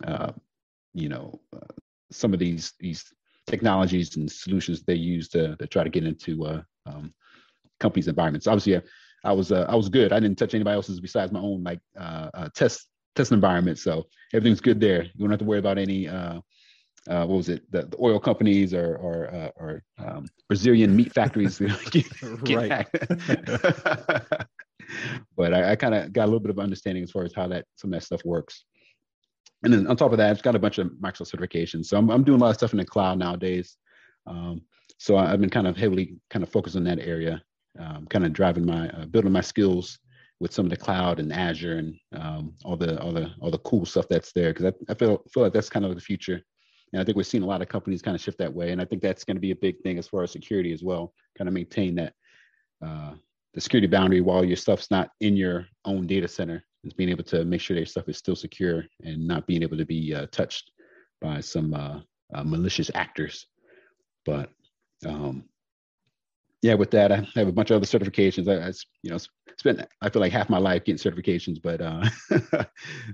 uh, 0.06 0.32
you 0.94 1.08
know 1.08 1.38
uh, 1.54 1.75
some 2.11 2.32
of 2.32 2.38
these 2.38 2.73
these 2.80 3.04
technologies 3.46 4.16
and 4.16 4.30
solutions 4.30 4.82
they 4.82 4.94
use 4.94 5.28
to, 5.28 5.54
to 5.56 5.66
try 5.66 5.85
to 5.85 5.90
get 5.90 6.04
into 6.04 6.44
uh, 6.44 6.62
um, 6.87 7.14
companies' 7.78 8.08
environments. 8.08 8.46
Obviously, 8.46 8.80
I 9.23 9.32
was 9.32 9.52
uh, 9.52 9.66
I 9.68 9.76
was 9.76 9.88
good. 9.88 10.12
I 10.12 10.20
didn't 10.20 10.38
touch 10.38 10.54
anybody 10.54 10.75
else's 10.75 11.00
besides 11.00 11.30
my 11.30 11.40
own 11.40 11.62
like 11.62 11.80
test 12.54 12.88
test 13.16 13.32
environment. 13.32 13.78
So 13.78 14.06
everything's 14.32 14.61
good 14.61 14.80
there. 14.80 15.04
You 15.04 15.20
don't 15.20 15.30
have 15.30 15.40
to 15.40 15.44
worry 15.44 15.58
about 15.58 15.78
any 15.78 16.08
uh, 16.08 16.40
uh, 17.08 17.25
what 17.25 17.37
was 17.37 17.49
it? 17.49 17.70
The, 17.70 17.82
the, 17.82 17.96
oil 18.00 18.18
companies 18.18 18.75
or 18.75 18.96
or, 18.96 19.32
uh, 19.35 19.50
or 19.56 19.82
um, 19.99 20.26
Brazilian 20.49 20.94
meat 20.94 21.12
factories. 21.12 21.58
get, 21.90 22.06
get 22.44 22.56
right. 22.56 22.88
but 25.37 25.54
I, 25.54 25.73
I 25.73 25.76
kind 25.76 25.94
of 25.94 26.12
got 26.12 26.25
a 26.25 26.26
little 26.26 26.40
bit 26.40 26.50
of 26.50 26.58
understanding 26.58 27.04
as 27.04 27.11
far 27.11 27.25
as 27.25 27.32
how 27.35 27.46
that 27.49 27.64
some 27.76 27.92
of 27.92 28.00
that 28.00 28.04
stuff 28.04 28.25
works. 28.25 28.64
And 29.62 29.73
then 29.73 29.87
on 29.87 29.96
top 29.96 30.12
of 30.12 30.18
that, 30.18 30.30
I've 30.30 30.42
got 30.42 30.54
a 30.54 30.61
bunch 30.61 30.78
of 30.78 30.88
Microsoft 31.02 31.35
certifications. 31.35 31.87
So 31.87 31.96
I'm, 31.96 32.11
I'm 32.11 32.25
doing 32.25 32.40
a 32.40 32.44
lot 32.44 32.50
of 32.50 32.56
stuff 32.56 32.73
in 32.73 32.78
the 32.78 32.85
cloud 32.85 33.18
nowadays. 33.18 33.76
Um, 34.26 34.62
so 34.99 35.16
I've 35.16 35.40
been 35.40 35.50
kind 35.50 35.66
of 35.66 35.76
heavily 35.76 36.16
kind 36.30 36.42
of 36.42 36.50
focused 36.50 36.76
on 36.76 36.85
that 36.85 36.99
area, 36.99 37.42
um, 37.78 38.06
kind 38.08 38.25
of 38.25 38.32
driving 38.32 38.66
my 38.66 38.88
uh, 38.90 39.06
building 39.06 39.32
my 39.32 39.40
skills 39.40 39.99
with 40.40 40.52
some 40.52 40.66
of 40.66 40.71
the 40.71 40.76
cloud 40.76 41.19
and 41.19 41.33
Azure 41.33 41.78
and 41.78 41.95
um, 42.12 42.55
all 42.64 42.76
the 42.76 43.00
all 43.00 43.12
the 43.12 43.31
all 43.40 43.50
the 43.50 43.59
cool 43.59 43.87
stuff 43.87 44.07
that's 44.09 44.33
there 44.33 44.52
because 44.52 44.66
I, 44.66 44.93
I 44.93 44.95
feel 44.95 45.23
feel 45.33 45.43
like 45.43 45.52
that's 45.52 45.71
kind 45.71 45.85
of 45.85 45.95
the 45.95 46.00
future. 46.00 46.43
And 46.93 47.00
I 47.00 47.05
think 47.05 47.16
we're 47.16 47.25
seeing 47.25 47.43
a 47.43 47.47
lot 47.47 47.62
of 47.62 47.69
companies 47.69 48.02
kind 48.02 48.14
of 48.14 48.21
shift 48.21 48.38
that 48.38 48.52
way. 48.52 48.71
And 48.71 48.81
I 48.81 48.85
think 48.85 49.02
that's 49.02 49.25
going 49.25 49.37
to 49.37 49.40
be 49.40 49.50
a 49.50 49.57
big 49.57 49.81
thing 49.83 49.99
as 49.99 50.07
far 50.07 50.23
as 50.23 50.31
security 50.31 50.73
as 50.73 50.83
well, 50.85 51.12
kind 51.37 51.49
of 51.49 51.55
maintain 51.55 51.97
that 51.97 52.12
uh, 52.85 53.14
the 53.55 53.61
security 53.61 53.88
boundary 53.88 54.21
while 54.21 54.45
your 54.45 54.57
stuff's 54.57 54.90
not 54.90 55.11
in 55.21 55.37
your 55.37 55.66
own 55.85 56.07
data 56.07 56.28
center, 56.28 56.62
is 56.85 56.93
being 56.93 57.11
able 57.11 57.25
to 57.25 57.45
make 57.45 57.61
sure 57.61 57.76
that 57.76 57.88
stuff 57.88 58.09
is 58.09 58.19
still 58.19 58.37
secure 58.37 58.85
and 59.02 59.26
not 59.26 59.47
being 59.47 59.62
able 59.62 59.76
to 59.76 59.85
be 59.85 60.14
uh, 60.14 60.26
touched 60.31 60.71
by 61.21 61.40
some 61.40 61.75
uh, 61.75 62.00
uh 62.35 62.45
malicious 62.45 62.90
actors. 62.95 63.47
But 64.25 64.50
um, 65.05 65.45
yeah, 66.66 66.75
with 66.75 66.90
that, 66.90 67.12
I 67.12 67.26
have 67.37 67.46
a 67.46 67.52
bunch 67.52 67.70
of 67.70 67.76
other 67.76 67.87
certifications. 67.87 68.49
I, 68.49 68.66
I 68.66 68.73
you 69.02 69.11
know, 69.11 69.18
spent 69.56 69.87
I 70.02 70.11
feel 70.11 70.20
like 70.20 70.32
half 70.32 70.50
my 70.50 70.58
life 70.58 70.85
getting 70.85 70.99
certifications, 70.99 71.62
but 71.62 71.80
uh, 71.80 72.02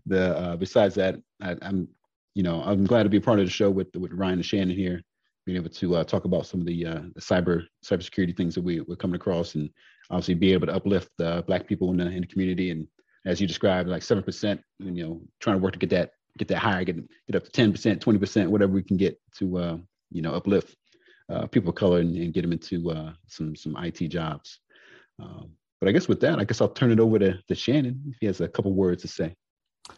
the 0.06 0.36
uh, 0.38 0.56
besides 0.56 0.94
that, 0.94 1.16
I, 1.42 1.56
am 1.60 1.86
you 2.34 2.42
know 2.42 2.62
I'm 2.62 2.86
glad 2.86 3.02
to 3.02 3.10
be 3.10 3.18
a 3.18 3.20
part 3.20 3.40
of 3.40 3.44
the 3.44 3.52
show 3.52 3.70
with 3.70 3.88
with 3.94 4.10
Ryan 4.12 4.34
and 4.34 4.44
Shannon 4.44 4.74
here, 4.74 5.02
being 5.44 5.58
able 5.58 5.68
to 5.68 5.96
uh, 5.96 6.04
talk 6.04 6.24
about 6.24 6.46
some 6.46 6.60
of 6.60 6.66
the, 6.66 6.86
uh, 6.86 7.00
the 7.14 7.20
cyber 7.20 7.64
cybersecurity 7.84 8.34
things 8.34 8.54
that 8.54 8.64
we 8.64 8.80
we're 8.80 8.96
coming 8.96 9.16
across, 9.16 9.54
and 9.54 9.68
obviously 10.08 10.32
be 10.32 10.54
able 10.54 10.68
to 10.68 10.74
uplift 10.74 11.10
uh, 11.20 11.42
Black 11.42 11.68
people 11.68 11.90
in 11.90 11.98
the 11.98 12.06
in 12.06 12.22
the 12.22 12.26
community. 12.26 12.70
And 12.70 12.86
as 13.26 13.38
you 13.38 13.46
described, 13.46 13.90
like 13.90 14.02
seven 14.02 14.24
percent, 14.24 14.62
you 14.78 15.04
know, 15.04 15.20
trying 15.40 15.58
to 15.58 15.62
work 15.62 15.74
to 15.74 15.78
get 15.78 15.90
that 15.90 16.12
get 16.38 16.48
that 16.48 16.58
higher, 16.58 16.84
get 16.84 16.96
get 17.26 17.36
up 17.36 17.44
to 17.44 17.50
ten 17.50 17.70
percent, 17.70 18.00
twenty 18.00 18.18
percent, 18.18 18.50
whatever 18.50 18.72
we 18.72 18.82
can 18.82 18.96
get 18.96 19.20
to 19.40 19.58
uh, 19.58 19.76
you 20.10 20.22
know 20.22 20.32
uplift 20.32 20.74
uh, 21.32 21.46
people 21.46 21.70
of 21.70 21.76
color 21.76 22.00
and, 22.00 22.14
and, 22.16 22.34
get 22.34 22.42
them 22.42 22.52
into 22.52 22.90
uh, 22.90 23.12
some 23.26 23.56
some 23.56 23.76
IT 23.76 24.08
jobs. 24.08 24.60
Um, 25.18 25.50
but 25.80 25.88
I 25.88 25.92
guess 25.92 26.08
with 26.08 26.20
that, 26.20 26.38
I 26.38 26.44
guess 26.44 26.60
I'll 26.60 26.68
turn 26.68 26.92
it 26.92 27.00
over 27.00 27.18
to, 27.18 27.38
to 27.48 27.54
Shannon 27.54 28.02
if 28.08 28.16
he 28.20 28.26
has 28.26 28.40
a 28.40 28.48
couple 28.48 28.72
words 28.72 29.02
to 29.02 29.08
say. 29.08 29.34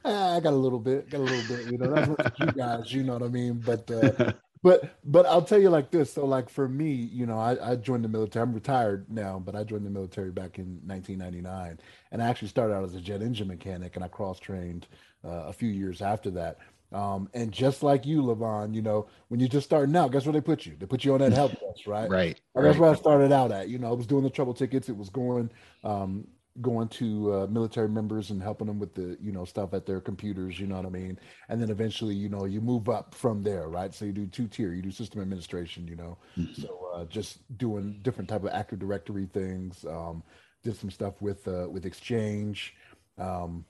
I 0.05 0.41
got 0.41 0.53
a 0.53 0.57
little 0.57 0.79
bit, 0.79 1.11
got 1.11 1.21
a 1.21 1.25
little 1.25 1.57
bit. 1.57 1.71
You 1.71 1.79
know, 1.79 1.95
that's 1.95 2.09
what 2.09 2.41
you 2.41 2.47
guys, 2.57 2.93
you 2.93 3.03
know 3.03 3.15
what 3.15 3.23
I 3.23 3.29
mean. 3.29 3.63
But 3.65 3.91
uh, 3.91 4.33
but 4.63 4.97
but 5.05 5.27
I'll 5.27 5.43
tell 5.43 5.61
you 5.61 5.69
like 5.69 5.91
this. 5.91 6.13
So 6.13 6.25
like 6.25 6.49
for 6.49 6.69
me, 6.69 6.91
you 6.91 7.27
know, 7.27 7.39
I, 7.39 7.73
I 7.73 7.77
joined 7.77 8.05
the 8.05 8.09
military. 8.09 8.43
I'm 8.43 8.55
retired 8.55 9.11
now, 9.11 9.39
but 9.39 9.55
I 9.55 9.63
joined 9.63 9.85
the 9.85 9.91
military 9.91 10.31
back 10.31 10.59
in 10.59 10.81
1999, 10.87 11.79
and 12.13 12.23
I 12.23 12.27
actually 12.27 12.49
started 12.49 12.75
out 12.75 12.85
as 12.85 12.95
a 12.95 13.01
jet 13.01 13.21
engine 13.21 13.49
mechanic, 13.49 13.97
and 13.97 14.05
I 14.05 14.09
cross 14.09 14.41
trained 14.41 14.87
uh, 15.23 15.45
a 15.49 15.53
few 15.53 15.69
years 15.69 16.01
after 16.01 16.31
that. 16.31 16.59
Um, 16.95 17.29
and 17.35 17.51
just 17.51 17.83
like 17.83 18.07
you, 18.07 18.23
Levon, 18.23 18.73
you 18.73 18.81
know, 18.81 19.09
when 19.27 19.41
you're 19.41 19.49
just 19.49 19.67
starting 19.67 19.97
out, 19.97 20.13
guess 20.13 20.25
where 20.25 20.33
they 20.33 20.41
put 20.41 20.65
you? 20.65 20.77
They 20.79 20.87
put 20.87 21.05
you 21.05 21.13
on 21.13 21.21
that 21.21 21.33
help 21.33 21.51
desk, 21.61 21.89
right? 21.89 22.09
Right. 22.09 22.41
That's 22.55 22.65
right. 22.65 22.79
where 22.79 22.91
I 22.91 22.95
started 22.95 23.33
out 23.33 23.51
at. 23.51 23.69
You 23.69 23.79
know, 23.79 23.89
I 23.89 23.93
was 23.93 24.07
doing 24.07 24.23
the 24.23 24.31
trouble 24.31 24.55
tickets. 24.55 24.89
It 24.89 24.97
was 24.97 25.11
going, 25.11 25.51
um, 25.83 26.29
going 26.61 26.87
to 26.87 27.35
uh, 27.35 27.47
military 27.49 27.89
members 27.89 28.31
and 28.31 28.41
helping 28.41 28.69
them 28.69 28.79
with 28.79 28.95
the, 28.95 29.19
you 29.21 29.33
know, 29.33 29.45
stuff 29.45 29.75
at 29.75 29.87
their 29.87 30.01
computers. 30.01 30.61
You 30.61 30.69
know 30.69 30.77
what 30.77 30.87
I 30.87 30.91
mean? 30.91 31.19
And 31.49 31.61
then 31.61 31.69
eventually, 31.69 32.15
you 32.15 32.29
know, 32.29 32.45
you 32.45 32.61
move 32.61 32.89
up 32.89 33.13
from 33.13 33.43
there, 33.43 33.69
right? 33.69 33.93
So 33.93 34.05
you 34.05 34.13
do 34.13 34.29
two 34.29 34.47
tier. 34.47 34.73
You 34.73 34.83
do 34.83 34.93
system 34.93 35.21
administration. 35.21 35.89
You 35.89 35.97
know, 35.97 36.19
mm-hmm. 36.39 36.63
so 36.63 36.91
uh, 36.95 37.07
just 37.07 37.39
doing 37.59 37.99
different 38.03 38.31
type 38.31 38.45
of 38.45 38.51
Active 38.53 38.79
Directory 38.79 39.27
things. 39.33 39.85
Um, 39.85 40.23
did 40.63 40.77
some 40.77 40.93
stuff 40.93 41.21
with 41.21 41.49
uh, 41.49 41.67
with 41.69 41.87
Exchange. 41.87 42.77
Um, 43.19 43.65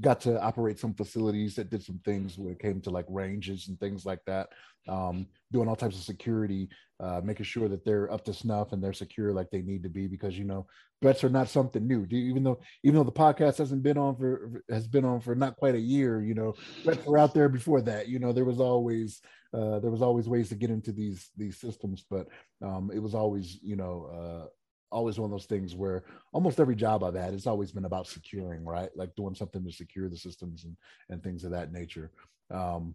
got 0.00 0.20
to 0.20 0.40
operate 0.42 0.78
some 0.78 0.94
facilities 0.94 1.54
that 1.54 1.70
did 1.70 1.82
some 1.82 2.00
things 2.04 2.38
when 2.38 2.52
it 2.52 2.58
came 2.58 2.80
to 2.80 2.90
like 2.90 3.06
ranges 3.08 3.68
and 3.68 3.78
things 3.80 4.04
like 4.04 4.20
that 4.26 4.48
um, 4.88 5.26
doing 5.52 5.68
all 5.68 5.76
types 5.76 5.96
of 5.96 6.02
security 6.02 6.68
uh, 6.98 7.20
making 7.22 7.44
sure 7.44 7.68
that 7.68 7.84
they're 7.84 8.10
up 8.10 8.24
to 8.24 8.32
snuff 8.32 8.72
and 8.72 8.82
they're 8.82 8.92
secure 8.92 9.32
like 9.32 9.50
they 9.50 9.60
need 9.60 9.82
to 9.82 9.88
be 9.88 10.06
because 10.06 10.38
you 10.38 10.44
know 10.44 10.66
threats 11.02 11.22
are 11.22 11.28
not 11.28 11.48
something 11.48 11.86
new. 11.86 12.06
Even 12.10 12.42
though 12.42 12.58
even 12.84 12.96
though 12.96 13.04
the 13.04 13.12
podcast 13.12 13.58
hasn't 13.58 13.82
been 13.82 13.98
on 13.98 14.16
for 14.16 14.62
has 14.70 14.86
been 14.86 15.04
on 15.04 15.20
for 15.20 15.34
not 15.34 15.56
quite 15.56 15.74
a 15.74 15.80
year 15.80 16.22
you 16.22 16.34
know 16.34 16.54
threats 16.82 17.04
were 17.04 17.18
out 17.18 17.34
there 17.34 17.48
before 17.48 17.82
that. 17.82 18.08
You 18.08 18.18
know 18.18 18.32
there 18.32 18.46
was 18.46 18.60
always 18.60 19.20
uh, 19.52 19.78
there 19.80 19.90
was 19.90 20.02
always 20.02 20.28
ways 20.28 20.48
to 20.48 20.54
get 20.54 20.70
into 20.70 20.92
these 20.92 21.28
these 21.36 21.58
systems 21.58 22.04
but 22.08 22.28
um, 22.62 22.90
it 22.92 22.98
was 22.98 23.14
always 23.14 23.58
you 23.62 23.76
know 23.76 24.10
uh, 24.12 24.46
always 24.90 25.18
one 25.18 25.26
of 25.26 25.30
those 25.30 25.46
things 25.46 25.74
where 25.74 26.04
almost 26.32 26.60
every 26.60 26.76
job 26.76 27.02
I've 27.02 27.14
had, 27.14 27.34
it's 27.34 27.46
always 27.46 27.72
been 27.72 27.84
about 27.84 28.06
securing, 28.06 28.64
right? 28.64 28.90
Like 28.94 29.14
doing 29.16 29.34
something 29.34 29.64
to 29.64 29.72
secure 29.72 30.08
the 30.08 30.16
systems 30.16 30.64
and, 30.64 30.76
and 31.08 31.22
things 31.22 31.44
of 31.44 31.50
that 31.52 31.72
nature. 31.72 32.10
Um, 32.50 32.94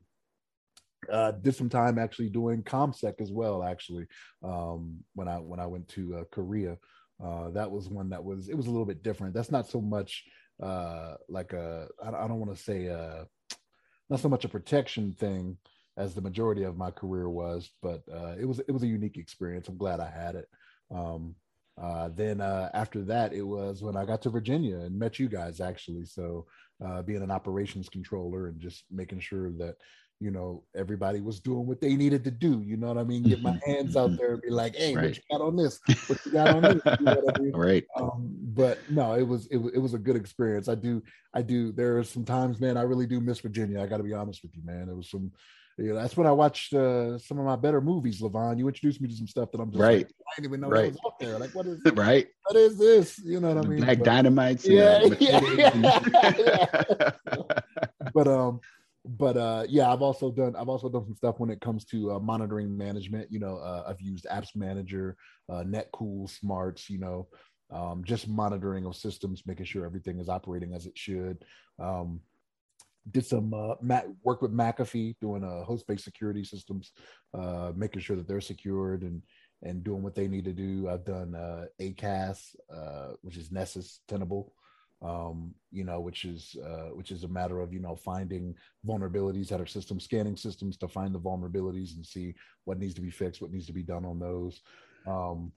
uh, 1.11 1.31
did 1.31 1.55
some 1.55 1.69
time 1.69 1.97
actually 1.97 2.29
doing 2.29 2.63
ComSec 2.63 3.19
as 3.21 3.31
well, 3.31 3.63
actually, 3.63 4.05
um, 4.43 4.99
when 5.15 5.27
I 5.27 5.37
when 5.37 5.59
I 5.59 5.65
went 5.65 5.87
to 5.89 6.17
uh, 6.17 6.23
Korea. 6.31 6.77
Uh, 7.23 7.49
that 7.51 7.69
was 7.69 7.89
one 7.89 8.09
that 8.09 8.23
was 8.23 8.49
it 8.49 8.55
was 8.55 8.67
a 8.67 8.71
little 8.71 8.85
bit 8.85 9.03
different. 9.03 9.33
That's 9.33 9.51
not 9.51 9.67
so 9.67 9.81
much 9.81 10.23
uh, 10.61 11.15
like 11.27 11.53
a 11.53 11.87
I, 12.03 12.09
I 12.09 12.27
don't 12.27 12.39
want 12.39 12.55
to 12.55 12.63
say 12.63 12.89
uh, 12.89 13.25
not 14.09 14.19
so 14.19 14.29
much 14.29 14.45
a 14.45 14.49
protection 14.49 15.13
thing 15.13 15.57
as 15.97 16.13
the 16.13 16.21
majority 16.21 16.63
of 16.63 16.77
my 16.77 16.91
career 16.91 17.29
was, 17.29 17.69
but 17.81 18.01
uh, 18.11 18.35
it 18.39 18.45
was 18.45 18.59
it 18.59 18.71
was 18.71 18.83
a 18.83 18.87
unique 18.87 19.17
experience. 19.17 19.67
I'm 19.67 19.77
glad 19.77 19.99
I 19.99 20.09
had 20.09 20.35
it. 20.35 20.47
Um, 20.93 21.35
uh, 21.81 22.09
then 22.15 22.41
uh, 22.41 22.69
after 22.73 23.03
that, 23.03 23.33
it 23.33 23.41
was 23.43 23.81
when 23.81 23.95
I 23.95 24.05
got 24.05 24.21
to 24.23 24.29
Virginia 24.29 24.77
and 24.77 24.97
met 24.97 25.19
you 25.19 25.29
guys 25.29 25.61
actually. 25.61 26.05
So 26.05 26.45
uh, 26.83 27.01
being 27.01 27.21
an 27.21 27.31
operations 27.31 27.89
controller 27.89 28.47
and 28.47 28.59
just 28.59 28.85
making 28.91 29.19
sure 29.19 29.51
that 29.51 29.75
you 30.19 30.29
know 30.29 30.63
everybody 30.75 31.19
was 31.19 31.39
doing 31.39 31.65
what 31.65 31.81
they 31.81 31.95
needed 31.95 32.23
to 32.23 32.31
do. 32.31 32.61
You 32.61 32.77
know 32.77 32.87
what 32.87 32.97
I 32.97 33.03
mean? 33.03 33.23
Get 33.23 33.41
my 33.41 33.59
hands 33.65 33.95
out 33.95 34.15
there 34.17 34.33
and 34.33 34.41
be 34.41 34.49
like, 34.49 34.75
"Hey, 34.75 34.95
right. 34.95 35.05
what 35.05 35.15
you 35.17 35.23
got 35.31 35.41
on 35.41 35.55
this? 35.55 35.79
What 36.07 36.25
you 36.25 36.31
got 36.31 36.55
on 36.55 36.61
this?" 36.61 36.81
You 36.99 37.05
know 37.05 37.23
I 37.35 37.39
mean? 37.39 37.51
Right. 37.53 37.85
Um, 37.99 38.35
but 38.53 38.79
no, 38.89 39.15
it 39.15 39.27
was 39.27 39.47
it, 39.47 39.57
it 39.73 39.79
was 39.79 39.93
a 39.93 39.99
good 39.99 40.15
experience. 40.15 40.67
I 40.67 40.75
do 40.75 41.01
I 41.33 41.41
do. 41.41 41.71
There 41.71 41.97
are 41.97 42.03
some 42.03 42.25
times, 42.25 42.59
man. 42.59 42.77
I 42.77 42.83
really 42.83 43.07
do 43.07 43.19
miss 43.19 43.39
Virginia. 43.39 43.81
I 43.81 43.87
got 43.87 43.97
to 43.97 44.03
be 44.03 44.13
honest 44.13 44.43
with 44.43 44.55
you, 44.55 44.61
man. 44.63 44.89
It 44.89 44.95
was 44.95 45.09
some 45.09 45.31
you 45.77 45.89
know, 45.89 45.95
that's 45.95 46.17
when 46.17 46.27
I 46.27 46.31
watched 46.31 46.73
uh, 46.73 47.17
some 47.17 47.39
of 47.39 47.45
my 47.45 47.55
better 47.55 47.81
movies, 47.81 48.21
Levon. 48.21 48.57
You 48.57 48.67
introduced 48.67 49.01
me 49.01 49.07
to 49.07 49.15
some 49.15 49.27
stuff 49.27 49.51
that 49.51 49.59
I'm 49.59 49.71
just 49.71 49.81
right. 49.81 50.05
Like, 50.05 50.11
I 50.11 50.35
didn't 50.35 50.45
even 50.45 50.61
know 50.61 50.69
right. 50.69 50.91
was 50.91 50.99
up 51.05 51.19
there. 51.19 51.39
Like, 51.39 51.55
what 51.55 51.65
is 51.65 51.81
right? 51.93 52.27
What 52.45 52.57
is 52.57 52.77
this? 52.77 53.19
You 53.19 53.39
know 53.39 53.53
what 53.53 53.65
I 53.65 53.67
mean? 53.67 53.81
Black 53.81 53.99
but, 53.99 54.05
dynamites. 54.05 54.67
Yeah, 54.67 55.03
yeah, 55.19 55.39
yeah. 56.37 57.11
but 58.13 58.27
um, 58.27 58.59
but 59.05 59.37
uh, 59.37 59.65
yeah, 59.67 59.91
I've 59.91 60.01
also 60.01 60.31
done 60.31 60.55
I've 60.55 60.69
also 60.69 60.89
done 60.89 61.05
some 61.05 61.15
stuff 61.15 61.39
when 61.39 61.49
it 61.49 61.61
comes 61.61 61.85
to 61.85 62.13
uh, 62.13 62.19
monitoring 62.19 62.77
management. 62.77 63.31
You 63.31 63.39
know, 63.39 63.57
uh, 63.57 63.85
I've 63.87 64.01
used 64.01 64.27
Apps 64.31 64.55
Manager, 64.55 65.15
uh, 65.49 65.63
Netcool, 65.63 66.29
Smarts. 66.29 66.89
You 66.89 66.99
know, 66.99 67.27
um, 67.71 68.03
just 68.03 68.27
monitoring 68.27 68.85
of 68.85 68.95
systems, 68.95 69.43
making 69.45 69.65
sure 69.65 69.85
everything 69.85 70.19
is 70.19 70.29
operating 70.29 70.73
as 70.73 70.85
it 70.85 70.97
should. 70.97 71.43
Um, 71.79 72.21
did 73.09 73.25
some 73.25 73.53
uh, 73.53 73.75
work 74.23 74.41
with 74.41 74.53
McAfee 74.53 75.15
doing 75.19 75.43
uh, 75.43 75.63
host-based 75.63 76.03
security 76.03 76.43
systems, 76.43 76.91
uh, 77.33 77.71
making 77.75 78.01
sure 78.01 78.15
that 78.15 78.27
they're 78.27 78.41
secured 78.41 79.01
and 79.01 79.23
and 79.63 79.83
doing 79.83 80.01
what 80.01 80.15
they 80.15 80.27
need 80.27 80.45
to 80.45 80.53
do. 80.53 80.89
I've 80.89 81.05
done 81.05 81.35
uh, 81.35 81.65
ACAS, 81.79 82.55
uh, 82.73 83.13
which 83.21 83.37
is 83.37 83.51
Nessus 83.51 83.99
Tenable, 84.07 84.53
um, 85.03 85.53
you 85.71 85.83
know, 85.83 85.99
which 85.99 86.25
is 86.25 86.55
uh, 86.63 86.89
which 86.95 87.11
is 87.11 87.23
a 87.23 87.27
matter 87.27 87.59
of 87.59 87.73
you 87.73 87.79
know 87.79 87.95
finding 87.95 88.55
vulnerabilities 88.85 89.51
at 89.51 89.59
our 89.59 89.65
system, 89.65 89.99
scanning 89.99 90.35
systems 90.35 90.77
to 90.77 90.87
find 90.87 91.13
the 91.13 91.19
vulnerabilities 91.19 91.95
and 91.95 92.05
see 92.05 92.33
what 92.65 92.79
needs 92.79 92.93
to 92.95 93.01
be 93.01 93.11
fixed, 93.11 93.41
what 93.41 93.51
needs 93.51 93.67
to 93.67 93.73
be 93.73 93.83
done 93.83 94.05
on 94.05 94.19
those. 94.19 94.61
Um, 95.07 95.51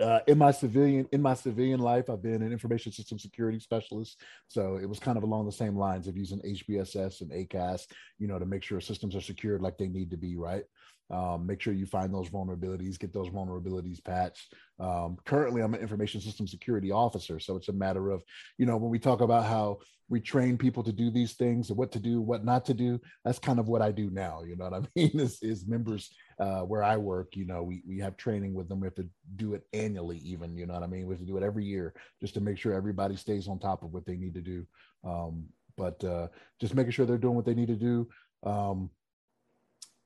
uh, 0.00 0.20
in 0.26 0.38
my 0.38 0.50
civilian 0.50 1.06
in 1.12 1.20
my 1.20 1.34
civilian 1.34 1.80
life 1.80 2.08
i've 2.08 2.22
been 2.22 2.42
an 2.42 2.52
information 2.52 2.90
system 2.90 3.18
security 3.18 3.58
specialist 3.58 4.20
so 4.48 4.76
it 4.76 4.88
was 4.88 4.98
kind 4.98 5.18
of 5.18 5.24
along 5.24 5.44
the 5.44 5.52
same 5.52 5.76
lines 5.76 6.08
of 6.08 6.16
using 6.16 6.40
hbss 6.40 7.20
and 7.20 7.30
acas 7.30 7.86
you 8.18 8.26
know 8.26 8.38
to 8.38 8.46
make 8.46 8.62
sure 8.62 8.80
systems 8.80 9.14
are 9.14 9.20
secured 9.20 9.60
like 9.60 9.76
they 9.76 9.88
need 9.88 10.10
to 10.10 10.16
be 10.16 10.36
right 10.36 10.64
um, 11.12 11.46
make 11.46 11.60
sure 11.60 11.74
you 11.74 11.84
find 11.84 12.12
those 12.12 12.30
vulnerabilities, 12.30 12.98
get 12.98 13.12
those 13.12 13.28
vulnerabilities 13.28 14.02
patched. 14.02 14.54
Um, 14.80 15.18
currently, 15.26 15.60
I'm 15.60 15.74
an 15.74 15.80
information 15.80 16.22
system 16.22 16.46
security 16.46 16.90
officer, 16.90 17.38
so 17.38 17.56
it's 17.56 17.68
a 17.68 17.72
matter 17.72 18.10
of, 18.10 18.22
you 18.56 18.64
know, 18.64 18.78
when 18.78 18.90
we 18.90 18.98
talk 18.98 19.20
about 19.20 19.44
how 19.44 19.80
we 20.08 20.20
train 20.20 20.56
people 20.56 20.82
to 20.82 20.92
do 20.92 21.10
these 21.10 21.34
things 21.34 21.68
and 21.68 21.78
what 21.78 21.92
to 21.92 22.00
do, 22.00 22.20
what 22.20 22.44
not 22.44 22.64
to 22.66 22.74
do, 22.74 22.98
that's 23.24 23.38
kind 23.38 23.58
of 23.58 23.68
what 23.68 23.82
I 23.82 23.92
do 23.92 24.10
now. 24.10 24.42
You 24.42 24.56
know 24.56 24.64
what 24.64 24.74
I 24.74 24.80
mean? 24.96 25.20
Is, 25.20 25.42
is 25.42 25.66
members 25.66 26.14
uh, 26.38 26.60
where 26.60 26.82
I 26.82 26.96
work, 26.96 27.36
you 27.36 27.44
know, 27.44 27.62
we 27.62 27.82
we 27.86 27.98
have 27.98 28.16
training 28.16 28.54
with 28.54 28.68
them. 28.68 28.80
We 28.80 28.86
have 28.86 28.94
to 28.96 29.08
do 29.36 29.54
it 29.54 29.66
annually, 29.72 30.18
even. 30.18 30.56
You 30.56 30.66
know 30.66 30.74
what 30.74 30.82
I 30.82 30.86
mean? 30.86 31.06
We 31.06 31.14
have 31.14 31.20
to 31.20 31.26
do 31.26 31.36
it 31.36 31.42
every 31.42 31.64
year 31.64 31.94
just 32.20 32.34
to 32.34 32.40
make 32.40 32.58
sure 32.58 32.72
everybody 32.72 33.16
stays 33.16 33.48
on 33.48 33.58
top 33.58 33.82
of 33.82 33.92
what 33.92 34.06
they 34.06 34.16
need 34.16 34.34
to 34.34 34.40
do. 34.40 34.66
Um, 35.04 35.46
but 35.76 36.02
uh, 36.04 36.28
just 36.60 36.74
making 36.74 36.92
sure 36.92 37.06
they're 37.06 37.18
doing 37.18 37.36
what 37.36 37.46
they 37.46 37.54
need 37.54 37.68
to 37.68 37.76
do. 37.76 38.08
Um, 38.44 38.90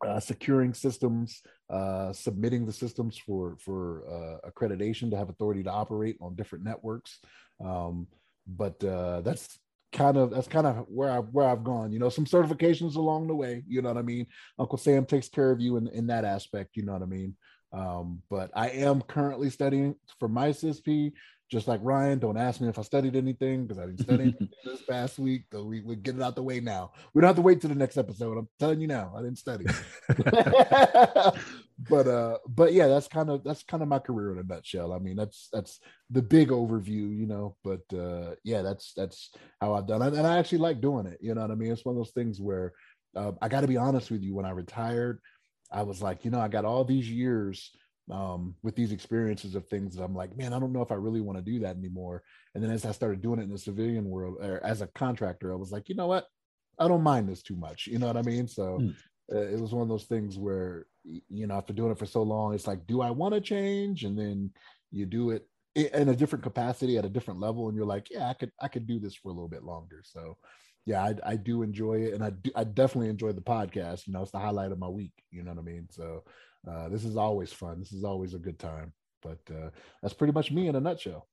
uh, 0.07 0.21
securing 0.21 0.75
systems, 0.75 1.43
uh, 1.71 2.12
submitting 2.12 2.67
the 2.67 2.73
systems 2.73 3.17
for 3.17 3.57
for 3.59 4.05
uh, 4.09 4.51
accreditation 4.51 5.11
to 5.11 5.17
have 5.17 5.31
authority 5.31 5.62
to 5.62 5.71
operate 5.71 6.17
on 6.21 6.35
different 6.35 6.65
networks. 6.65 7.19
Um, 7.65 8.07
but 8.47 8.83
uh, 8.85 9.23
that's 9.23 9.59
kind 9.97 10.17
of 10.17 10.31
that's 10.31 10.47
kind 10.47 10.67
of 10.67 10.85
where 10.89 11.11
I 11.11 11.19
where 11.19 11.49
I've 11.49 11.65
gone. 11.65 11.93
You 11.93 11.99
know, 11.99 12.09
some 12.09 12.27
certifications 12.27 12.97
along 12.97 13.27
the 13.27 13.35
way. 13.35 13.65
You 13.67 13.83
know 13.83 13.89
what 13.89 13.99
I 13.99 14.03
mean. 14.03 14.27
Uncle 14.59 14.79
Sam 14.79 15.07
takes 15.07 15.29
care 15.29 15.51
of 15.51 15.61
you 15.61 15.77
in 15.79 15.89
in 15.89 16.07
that 16.09 16.25
aspect. 16.25 16.77
You 16.77 16.85
know 16.85 16.93
what 16.93 17.03
I 17.03 17.07
mean. 17.07 17.35
Um, 17.73 18.23
but 18.31 18.51
I 18.55 18.69
am 18.69 19.03
currently 19.03 19.51
studying 19.51 19.97
for 20.21 20.29
my 20.29 20.51
CSP, 20.51 21.13
just 21.51 21.69
like 21.69 21.81
Ryan, 21.83 22.19
don't 22.19 22.37
ask 22.37 22.61
me 22.61 22.69
if 22.69 22.79
I 22.79 22.83
studied 22.83 23.17
anything 23.17 23.67
because 23.67 23.83
I 23.83 23.87
didn't 23.87 24.01
study 24.01 24.23
anything 24.23 24.49
this 24.65 24.83
past 24.83 25.19
week. 25.19 25.45
So 25.53 25.65
we 25.65 25.81
we 25.81 25.97
get 25.97 26.17
it 26.17 26.23
out 26.23 26.37
the 26.37 26.43
way 26.43 26.61
now. 26.61 26.93
We 27.15 27.21
don't 27.21 27.29
have 27.29 27.37
to 27.37 27.43
wait 27.43 27.61
to 27.63 27.69
the 27.69 27.75
next 27.75 27.97
episode. 27.97 28.39
I'm 28.39 28.49
telling 28.59 28.81
you 28.81 28.89
now, 28.89 29.13
I 29.17 29.23
didn't 29.23 29.39
study. 29.39 29.67
but 31.88 32.07
uh, 32.07 32.38
but 32.49 32.72
yeah, 32.72 32.87
that's 32.87 33.09
kind 33.09 33.31
of 33.31 33.44
that's 33.44 33.62
kind 33.62 33.83
of 33.83 33.88
my 33.88 33.99
career 33.99 34.33
in 34.33 34.38
a 34.38 34.42
nutshell. 34.42 34.92
I 34.92 34.99
mean, 34.99 35.16
that's 35.16 35.49
that's 35.53 35.81
the 36.11 36.22
big 36.22 36.49
overview, 36.49 37.16
you 37.16 37.27
know. 37.27 37.57
But 37.64 37.83
uh, 37.96 38.35
yeah, 38.44 38.62
that's 38.62 38.92
that's 38.94 39.31
how 39.61 39.75
I've 39.75 39.87
done 39.87 40.03
it, 40.03 40.14
and 40.14 40.27
I 40.27 40.38
actually 40.38 40.59
like 40.59 40.81
doing 40.81 41.07
it. 41.07 41.18
You 41.20 41.35
know 41.35 41.42
what 41.42 41.51
I 41.51 41.55
mean? 41.55 41.72
It's 41.72 41.85
one 41.85 41.94
of 41.94 41.99
those 41.99 42.12
things 42.12 42.40
where 42.40 42.72
uh, 43.16 43.33
I 43.40 43.49
got 43.49 43.62
to 43.62 43.68
be 43.68 43.77
honest 43.77 44.11
with 44.11 44.22
you. 44.22 44.35
When 44.35 44.46
I 44.46 44.51
retired, 44.51 45.20
I 45.70 45.83
was 45.83 46.03
like, 46.03 46.25
you 46.25 46.31
know, 46.31 46.40
I 46.40 46.49
got 46.49 46.64
all 46.64 46.85
these 46.85 47.11
years 47.11 47.70
um, 48.11 48.55
with 48.62 48.77
these 48.77 48.92
experiences 48.92 49.55
of 49.55 49.66
things 49.66 49.96
that 49.96 50.05
I'm 50.05 50.14
like, 50.14 50.37
man, 50.37 50.53
I 50.53 50.61
don't 50.61 50.72
know 50.72 50.83
if 50.83 50.92
I 50.92 50.96
really 50.96 51.20
want 51.20 51.38
to 51.38 51.42
do 51.42 51.59
that 51.61 51.77
anymore. 51.77 52.22
And 52.55 52.62
then 52.62 52.70
as 52.70 52.85
I 52.85 52.92
started 52.92 53.20
doing 53.20 53.40
it 53.40 53.44
in 53.44 53.51
the 53.51 53.59
civilian 53.59 54.09
world 54.09 54.37
or 54.40 54.64
as 54.64 54.81
a 54.81 54.87
contractor, 54.88 55.53
I 55.53 55.57
was 55.57 55.72
like, 55.72 55.88
you 55.88 55.94
know 55.94 56.07
what? 56.07 56.27
I 56.79 56.88
don't 56.88 57.03
mind 57.03 57.29
this 57.29 57.42
too 57.42 57.57
much. 57.57 57.87
You 57.87 57.99
know 57.99 58.07
what 58.07 58.16
I 58.16 58.22
mean? 58.22 58.46
So 58.46 58.79
mm. 58.81 58.94
Uh, 59.33 59.39
it 59.39 59.61
was 59.61 59.73
one 59.73 59.83
of 59.83 59.89
those 59.89 60.05
things 60.05 60.39
where, 60.39 60.87
you 61.05 61.47
know, 61.47 61.57
after 61.57 61.73
doing 61.73 61.93
it 61.93 61.99
for 61.99 62.07
so 62.07 62.23
long, 62.23 62.55
it's 62.55 62.67
like, 62.67 62.87
do 62.87 63.01
I 63.01 63.11
want 63.11 63.35
to 63.35 63.41
change? 63.41 64.05
And 64.05 64.19
then 64.19 64.51
you 64.91 65.07
do 65.07 65.31
it 65.31 65.49
in 65.75 66.09
a 66.09 66.17
different 66.17 66.43
capacity 66.43 66.97
at 66.97 67.05
a 67.05 67.09
different 67.11 67.41
level. 67.41 67.69
And 67.69 67.77
you're 67.77 67.87
like, 67.87 68.09
yeah, 68.11 68.29
I 68.29 68.35
could, 68.35 68.53
I 68.61 68.69
could 68.69 68.87
do 68.87 68.99
this 68.99 69.15
for 69.15 69.29
a 69.29 69.33
little 69.33 69.49
bit 69.49 69.65
longer. 69.65 70.03
So 70.05 70.37
yeah, 70.85 71.03
I, 71.03 71.15
I 71.25 71.37
do 71.37 71.62
enjoy 71.62 72.03
it. 72.03 72.15
And 72.15 72.25
I 72.25 72.31
do, 72.31 72.51
I 72.55 72.65
definitely 72.65 73.11
enjoy 73.11 73.33
the 73.33 73.41
podcast. 73.41 74.07
You 74.07 74.12
know, 74.12 74.23
it's 74.23 74.31
the 74.31 74.39
highlight 74.39 74.73
of 74.73 74.79
my 74.79 74.89
week. 74.89 75.12
You 75.31 75.43
know 75.43 75.51
what 75.51 75.61
I 75.61 75.65
mean? 75.65 75.89
So 75.91 76.25
uh, 76.71 76.89
this 76.89 77.05
is 77.05 77.17
always 77.17 77.53
fun. 77.53 77.81
This 77.81 77.93
is 77.93 78.05
always 78.05 78.35
a 78.35 78.39
good 78.39 78.59
time. 78.59 78.93
But 79.23 79.41
uh, 79.51 79.71
that's 80.03 80.15
pretty 80.15 80.33
much 80.33 80.53
me 80.53 80.69
in 80.69 80.77
a 80.77 80.81
nutshell. 80.81 81.27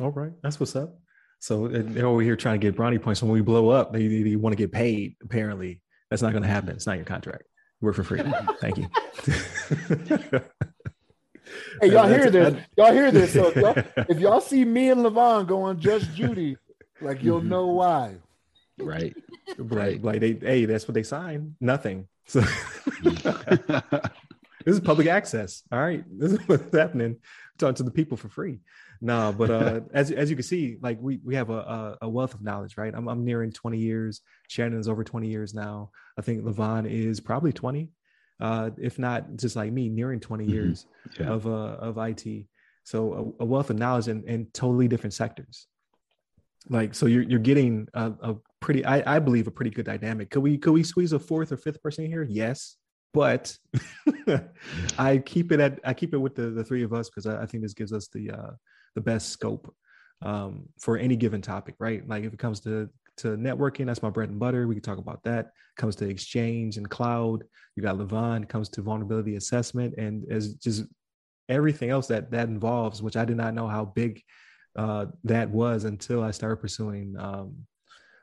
All 0.00 0.10
right, 0.10 0.32
that's 0.42 0.58
what's 0.58 0.74
up. 0.74 0.98
So 1.38 1.68
they're 1.68 2.06
over 2.06 2.22
here 2.22 2.36
trying 2.36 2.58
to 2.58 2.66
get 2.66 2.74
brownie 2.74 2.98
points. 2.98 3.22
When 3.22 3.30
we 3.30 3.42
blow 3.42 3.68
up, 3.68 3.92
they, 3.92 4.08
they 4.08 4.34
want 4.34 4.54
to 4.54 4.56
get 4.56 4.72
paid. 4.72 5.14
Apparently, 5.22 5.82
That's 6.14 6.22
not 6.22 6.30
going 6.30 6.44
to 6.44 6.48
happen. 6.48 6.76
It's 6.76 6.86
not 6.86 6.94
your 6.94 7.04
contract. 7.04 7.42
Work 7.80 7.96
for 7.96 8.04
free. 8.04 8.22
Thank 8.60 8.78
you. 8.78 8.86
hey, 11.80 11.90
y'all 11.90 12.06
hear 12.06 12.30
this? 12.30 12.54
Y'all 12.76 12.92
hear 12.92 13.10
this? 13.10 13.32
So 13.32 13.48
if 13.48 13.56
y'all, 13.56 13.74
if 14.08 14.20
y'all 14.20 14.40
see 14.40 14.64
me 14.64 14.90
and 14.90 15.04
Levon 15.04 15.48
going 15.48 15.80
just 15.80 16.14
Judy, 16.14 16.56
like 17.00 17.24
you'll 17.24 17.40
mm-hmm. 17.40 17.48
know 17.48 17.66
why. 17.66 18.14
Right. 18.78 19.16
Right. 19.58 20.00
Like 20.00 20.20
they, 20.20 20.34
hey, 20.34 20.66
that's 20.66 20.86
what 20.86 20.94
they 20.94 21.02
signed. 21.02 21.56
Nothing. 21.60 22.06
So 22.28 22.42
this 23.02 23.24
is 24.66 24.78
public 24.78 25.08
access. 25.08 25.64
All 25.72 25.80
right. 25.80 26.04
This 26.08 26.30
is 26.30 26.38
what's 26.46 26.72
happening. 26.72 27.16
Talking 27.58 27.74
to 27.74 27.82
the 27.82 27.90
people 27.90 28.16
for 28.16 28.28
free. 28.28 28.60
No, 29.04 29.34
but 29.36 29.50
uh, 29.50 29.80
as 29.92 30.10
as 30.10 30.30
you 30.30 30.36
can 30.36 30.42
see, 30.42 30.78
like 30.80 30.98
we 30.98 31.20
we 31.22 31.34
have 31.34 31.50
a, 31.50 31.98
a 32.00 32.08
wealth 32.08 32.32
of 32.32 32.42
knowledge, 32.42 32.78
right? 32.78 32.92
I'm 32.94 33.06
I'm 33.06 33.22
nearing 33.22 33.52
20 33.52 33.76
years. 33.76 34.22
Shannon's 34.48 34.88
over 34.88 35.04
20 35.04 35.28
years 35.28 35.52
now. 35.52 35.90
I 36.18 36.22
think 36.22 36.42
Levon 36.42 36.90
is 36.90 37.20
probably 37.20 37.52
20, 37.52 37.90
uh, 38.40 38.70
if 38.78 38.98
not 38.98 39.36
just 39.36 39.56
like 39.56 39.70
me, 39.70 39.90
nearing 39.90 40.20
20 40.20 40.44
mm-hmm. 40.44 40.52
years 40.54 40.86
yeah. 41.20 41.26
of 41.26 41.46
uh 41.46 41.76
of 41.80 41.98
IT. 41.98 42.46
So 42.84 43.34
a, 43.38 43.42
a 43.42 43.46
wealth 43.46 43.68
of 43.68 43.78
knowledge 43.78 44.08
in, 44.08 44.24
in 44.24 44.46
totally 44.54 44.88
different 44.88 45.12
sectors. 45.12 45.66
Like 46.70 46.94
so, 46.94 47.04
you're 47.04 47.24
you're 47.24 47.38
getting 47.40 47.86
a, 47.92 48.12
a 48.22 48.36
pretty, 48.60 48.86
I, 48.86 49.16
I 49.16 49.18
believe, 49.18 49.46
a 49.46 49.50
pretty 49.50 49.70
good 49.70 49.84
dynamic. 49.84 50.30
Could 50.30 50.42
we 50.42 50.56
could 50.56 50.72
we 50.72 50.82
squeeze 50.82 51.12
a 51.12 51.18
fourth 51.18 51.52
or 51.52 51.58
fifth 51.58 51.82
person 51.82 52.06
here? 52.06 52.22
Yes, 52.22 52.76
but 53.12 53.54
I 54.98 55.18
keep 55.18 55.52
it 55.52 55.60
at 55.60 55.78
I 55.84 55.92
keep 55.92 56.14
it 56.14 56.18
with 56.18 56.36
the 56.36 56.48
the 56.48 56.64
three 56.64 56.82
of 56.82 56.94
us 56.94 57.10
because 57.10 57.26
I, 57.26 57.42
I, 57.42 57.46
think 57.46 57.62
this 57.62 57.74
gives 57.74 57.92
us 57.92 58.08
the 58.08 58.30
uh, 58.30 58.50
the 58.94 59.00
best 59.00 59.30
scope 59.30 59.74
um, 60.22 60.68
for 60.80 60.96
any 60.96 61.16
given 61.16 61.42
topic, 61.42 61.74
right? 61.78 62.06
Like 62.08 62.24
if 62.24 62.32
it 62.32 62.38
comes 62.38 62.60
to 62.60 62.88
to 63.18 63.36
networking, 63.36 63.86
that's 63.86 64.02
my 64.02 64.10
bread 64.10 64.30
and 64.30 64.40
butter. 64.40 64.66
We 64.66 64.74
can 64.74 64.82
talk 64.82 64.98
about 64.98 65.22
that. 65.22 65.52
Comes 65.76 65.94
to 65.96 66.08
exchange 66.08 66.76
and 66.76 66.88
cloud, 66.88 67.44
you 67.76 67.82
got 67.82 67.96
Levon. 67.96 68.48
Comes 68.48 68.68
to 68.70 68.82
vulnerability 68.82 69.36
assessment, 69.36 69.94
and 69.98 70.24
as 70.30 70.54
just 70.54 70.84
everything 71.48 71.90
else 71.90 72.06
that 72.08 72.30
that 72.30 72.48
involves, 72.48 73.02
which 73.02 73.16
I 73.16 73.24
did 73.24 73.36
not 73.36 73.54
know 73.54 73.68
how 73.68 73.84
big 73.84 74.22
uh, 74.76 75.06
that 75.24 75.50
was 75.50 75.84
until 75.84 76.22
I 76.22 76.30
started 76.30 76.56
pursuing 76.56 77.14
um, 77.18 77.54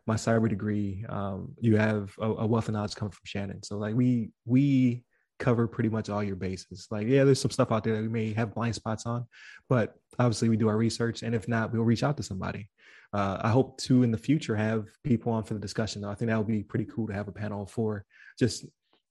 my 0.07 0.15
cyber 0.15 0.49
degree. 0.49 1.05
Um, 1.07 1.53
you 1.59 1.77
have 1.77 2.13
a, 2.19 2.29
a 2.29 2.47
wealth 2.47 2.67
of 2.67 2.73
knowledge 2.73 2.95
coming 2.95 3.11
from 3.11 3.21
Shannon. 3.25 3.63
So 3.63 3.77
like 3.77 3.95
we 3.95 4.31
we 4.45 5.03
cover 5.41 5.67
pretty 5.67 5.89
much 5.89 6.09
all 6.09 6.23
your 6.23 6.37
bases. 6.37 6.87
Like, 6.91 7.07
yeah, 7.07 7.25
there's 7.25 7.41
some 7.41 7.51
stuff 7.51 7.71
out 7.71 7.83
there 7.83 7.95
that 7.95 8.01
we 8.03 8.07
may 8.07 8.31
have 8.33 8.53
blind 8.53 8.75
spots 8.75 9.05
on, 9.05 9.25
but 9.67 9.95
obviously 10.19 10.47
we 10.47 10.55
do 10.55 10.69
our 10.69 10.77
research. 10.77 11.23
And 11.23 11.35
if 11.35 11.47
not, 11.47 11.73
we'll 11.73 11.83
reach 11.83 12.03
out 12.03 12.15
to 12.17 12.23
somebody. 12.23 12.69
Uh, 13.11 13.39
I 13.41 13.49
hope 13.49 13.77
to 13.81 14.03
in 14.03 14.11
the 14.11 14.17
future 14.17 14.55
have 14.55 14.85
people 15.03 15.33
on 15.33 15.43
for 15.43 15.55
the 15.55 15.59
discussion. 15.59 16.05
I 16.05 16.13
think 16.13 16.29
that 16.29 16.37
would 16.37 16.47
be 16.47 16.63
pretty 16.63 16.85
cool 16.85 17.07
to 17.07 17.13
have 17.13 17.27
a 17.27 17.33
panel 17.33 17.65
for 17.65 18.05
just 18.39 18.65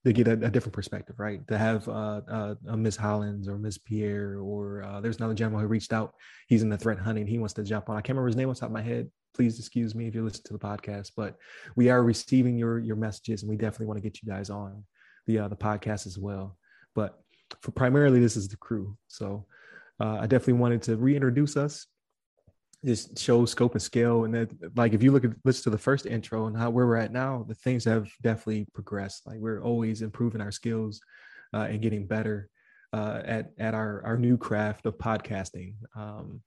to 0.06 0.12
get 0.14 0.28
a, 0.28 0.32
a 0.32 0.50
different 0.50 0.72
perspective, 0.72 1.16
right? 1.18 1.46
To 1.48 1.58
have 1.58 1.86
uh, 1.86 2.22
uh, 2.30 2.54
a 2.68 2.76
Miss 2.76 2.96
Hollins 2.96 3.46
or 3.48 3.58
Miss 3.58 3.76
Pierre, 3.76 4.38
or 4.38 4.82
uh, 4.82 5.00
there's 5.02 5.18
another 5.18 5.34
gentleman 5.34 5.60
who 5.60 5.68
reached 5.68 5.92
out. 5.92 6.14
He's 6.48 6.62
in 6.62 6.70
the 6.70 6.78
threat 6.78 6.98
hunting. 6.98 7.26
He 7.26 7.38
wants 7.38 7.54
to 7.54 7.62
jump 7.62 7.90
on. 7.90 7.96
I 7.96 8.00
can't 8.00 8.16
remember 8.16 8.28
his 8.28 8.36
name 8.36 8.48
on 8.48 8.54
top 8.54 8.70
of 8.70 8.72
my 8.72 8.80
head. 8.80 9.10
Please 9.34 9.58
excuse 9.58 9.94
me 9.94 10.06
if 10.06 10.14
you 10.14 10.24
listen 10.24 10.44
to 10.44 10.54
the 10.54 10.58
podcast, 10.58 11.10
but 11.16 11.36
we 11.76 11.90
are 11.90 12.02
receiving 12.02 12.56
your 12.56 12.78
your 12.78 12.96
messages, 12.96 13.42
and 13.42 13.50
we 13.50 13.56
definitely 13.56 13.86
want 13.86 13.98
to 13.98 14.02
get 14.02 14.22
you 14.22 14.32
guys 14.32 14.48
on 14.48 14.82
the 15.30 15.44
uh, 15.44 15.48
the 15.48 15.56
podcast 15.56 16.06
as 16.06 16.18
well. 16.18 16.56
But 16.94 17.18
for 17.62 17.70
primarily, 17.70 18.20
this 18.20 18.36
is 18.36 18.48
the 18.48 18.56
crew. 18.56 18.96
So 19.08 19.46
uh, 20.00 20.18
I 20.20 20.26
definitely 20.26 20.54
wanted 20.54 20.82
to 20.82 20.96
reintroduce 20.96 21.56
us, 21.56 21.86
just 22.84 23.18
show 23.18 23.44
scope 23.44 23.72
and 23.72 23.82
scale. 23.82 24.24
And 24.24 24.34
that, 24.34 24.76
like, 24.76 24.92
if 24.92 25.02
you 25.02 25.12
look 25.12 25.24
at 25.24 25.32
listen 25.44 25.64
to 25.64 25.70
the 25.70 25.78
first 25.78 26.06
intro 26.06 26.46
and 26.46 26.56
how 26.56 26.70
where 26.70 26.86
we're 26.86 26.96
at 26.96 27.12
now, 27.12 27.44
the 27.46 27.54
things 27.54 27.84
have 27.84 28.10
definitely 28.22 28.66
progressed. 28.72 29.26
Like 29.26 29.38
we're 29.38 29.62
always 29.62 30.02
improving 30.02 30.40
our 30.40 30.52
skills 30.52 31.00
uh, 31.54 31.66
and 31.70 31.82
getting 31.82 32.06
better 32.06 32.48
uh, 32.92 33.20
at 33.24 33.52
at 33.58 33.74
our 33.74 34.02
our 34.04 34.16
new 34.16 34.36
craft 34.36 34.86
of 34.86 34.98
podcasting. 34.98 35.74
Um, 35.94 36.40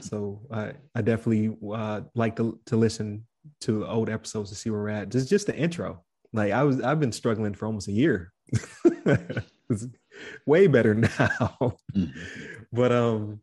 so 0.00 0.42
I, 0.50 0.72
I 0.94 1.02
definitely 1.02 1.56
uh, 1.72 2.02
like 2.14 2.36
to 2.36 2.58
to 2.66 2.76
listen 2.76 3.26
to 3.60 3.86
old 3.86 4.10
episodes 4.10 4.50
to 4.50 4.56
see 4.56 4.70
where 4.70 4.80
we're 4.80 4.88
at. 4.88 5.10
Just 5.10 5.28
just 5.28 5.46
the 5.46 5.56
intro. 5.56 6.05
Like 6.32 6.52
I 6.52 6.62
was, 6.62 6.80
I've 6.80 7.00
been 7.00 7.12
struggling 7.12 7.54
for 7.54 7.66
almost 7.66 7.88
a 7.88 7.92
year. 7.92 8.32
it's 9.70 9.86
way 10.46 10.66
better 10.66 10.94
now, 10.94 11.08
mm-hmm. 11.94 12.06
but 12.72 12.92
um, 12.92 13.40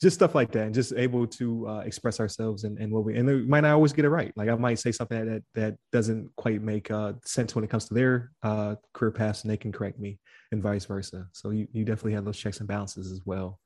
just 0.00 0.14
stuff 0.14 0.34
like 0.34 0.50
that, 0.52 0.66
and 0.66 0.74
just 0.74 0.92
able 0.94 1.26
to 1.26 1.68
uh, 1.68 1.80
express 1.80 2.20
ourselves 2.20 2.64
and, 2.64 2.78
and 2.78 2.92
what 2.92 3.04
we 3.04 3.16
and 3.16 3.26
we 3.26 3.42
might 3.42 3.60
not 3.60 3.72
always 3.72 3.92
get 3.92 4.04
it 4.04 4.08
right. 4.08 4.32
Like 4.36 4.48
I 4.48 4.54
might 4.54 4.78
say 4.78 4.92
something 4.92 5.26
that 5.26 5.42
that 5.54 5.76
doesn't 5.92 6.34
quite 6.36 6.62
make 6.62 6.90
uh, 6.90 7.14
sense 7.24 7.54
when 7.54 7.64
it 7.64 7.70
comes 7.70 7.86
to 7.86 7.94
their 7.94 8.32
uh, 8.42 8.76
career 8.92 9.12
paths, 9.12 9.42
and 9.42 9.50
they 9.50 9.56
can 9.56 9.72
correct 9.72 9.98
me, 9.98 10.18
and 10.52 10.62
vice 10.62 10.86
versa. 10.86 11.28
So 11.32 11.50
you 11.50 11.68
you 11.72 11.84
definitely 11.84 12.14
have 12.14 12.24
those 12.24 12.38
checks 12.38 12.58
and 12.58 12.68
balances 12.68 13.12
as 13.12 13.20
well. 13.24 13.58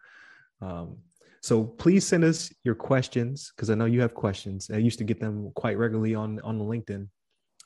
Um, 0.60 0.98
so 1.42 1.62
please 1.62 2.06
send 2.06 2.24
us 2.24 2.50
your 2.64 2.74
questions 2.74 3.52
because 3.54 3.68
I 3.68 3.74
know 3.74 3.84
you 3.84 4.00
have 4.00 4.14
questions. 4.14 4.70
I 4.72 4.78
used 4.78 4.98
to 4.98 5.04
get 5.04 5.20
them 5.20 5.52
quite 5.54 5.78
regularly 5.78 6.14
on 6.14 6.40
on 6.40 6.58
LinkedIn 6.58 7.08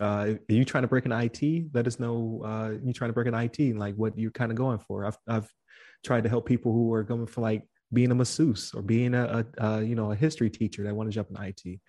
uh, 0.01 0.35
are 0.49 0.53
you 0.53 0.65
trying 0.65 0.83
to 0.83 0.89
break 0.89 1.07
an 1.07 1.13
IT? 1.13 1.71
Let 1.75 1.87
us 1.87 1.99
know. 1.99 2.43
Uh, 2.45 2.75
you 2.85 2.93
trying 2.93 3.11
to 3.11 3.15
break 3.15 3.27
an 3.27 3.35
IT 3.35 3.77
like 3.77 3.95
what 3.97 4.19
you're 4.19 4.31
kind 4.31 4.51
of 4.51 4.57
going 4.57 4.79
for. 4.79 5.05
I've 5.05 5.19
I've 5.27 5.53
tried 6.05 6.23
to 6.25 6.29
help 6.29 6.47
people 6.47 6.73
who 6.73 6.93
are 6.93 7.03
going 7.03 7.27
for 7.27 7.41
like 7.41 7.65
being 7.93 8.11
a 8.11 8.15
masseuse 8.15 8.73
or 8.75 8.83
being 8.83 9.15
a, 9.15 9.45
a, 9.59 9.65
a 9.65 9.83
you 9.83 9.95
know 9.95 10.13
a 10.13 10.17
history 10.17 10.51
teacher 10.51 10.85
that 10.85 10.95
want 10.95 11.11
to 11.11 11.15
jump 11.15 11.29
in 11.31 11.43
IT. 11.43 11.81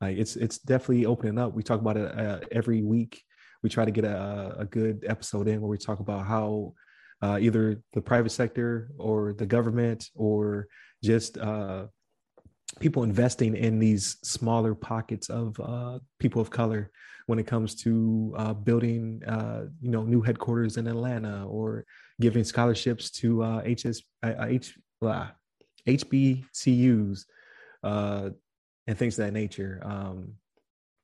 Like 0.00 0.18
it's 0.18 0.36
it's 0.36 0.58
definitely 0.58 1.06
opening 1.06 1.38
up. 1.38 1.54
We 1.54 1.62
talk 1.62 1.80
about 1.80 1.96
it 1.96 2.18
uh, 2.18 2.40
every 2.52 2.82
week. 2.82 3.22
We 3.62 3.70
try 3.70 3.84
to 3.84 3.90
get 3.90 4.04
a, 4.04 4.56
a 4.58 4.64
good 4.66 5.04
episode 5.06 5.48
in 5.48 5.60
where 5.60 5.70
we 5.70 5.78
talk 5.78 6.00
about 6.00 6.26
how 6.26 6.74
uh, 7.22 7.38
either 7.40 7.80
the 7.94 8.02
private 8.02 8.30
sector 8.30 8.90
or 8.98 9.32
the 9.32 9.46
government 9.46 10.10
or 10.14 10.66
just 11.02 11.38
uh, 11.38 11.86
people 12.80 13.02
investing 13.02 13.56
in 13.56 13.78
these 13.78 14.16
smaller 14.22 14.74
pockets 14.74 15.28
of 15.28 15.58
uh, 15.60 15.98
people 16.18 16.40
of 16.40 16.50
color 16.50 16.90
when 17.26 17.38
it 17.38 17.46
comes 17.46 17.74
to 17.74 18.34
uh, 18.36 18.52
building, 18.52 19.22
uh, 19.26 19.64
you 19.80 19.90
know, 19.90 20.02
new 20.02 20.20
headquarters 20.20 20.76
in 20.76 20.86
Atlanta 20.86 21.46
or 21.46 21.84
giving 22.20 22.44
scholarships 22.44 23.10
to 23.10 23.42
uh, 23.42 23.62
HS, 23.62 24.02
uh, 24.22 24.46
H, 24.46 24.78
HBCUs 25.86 27.24
uh, 27.82 28.30
and 28.86 28.98
things 28.98 29.18
of 29.18 29.26
that 29.26 29.32
nature. 29.32 29.80
Um, 29.84 30.34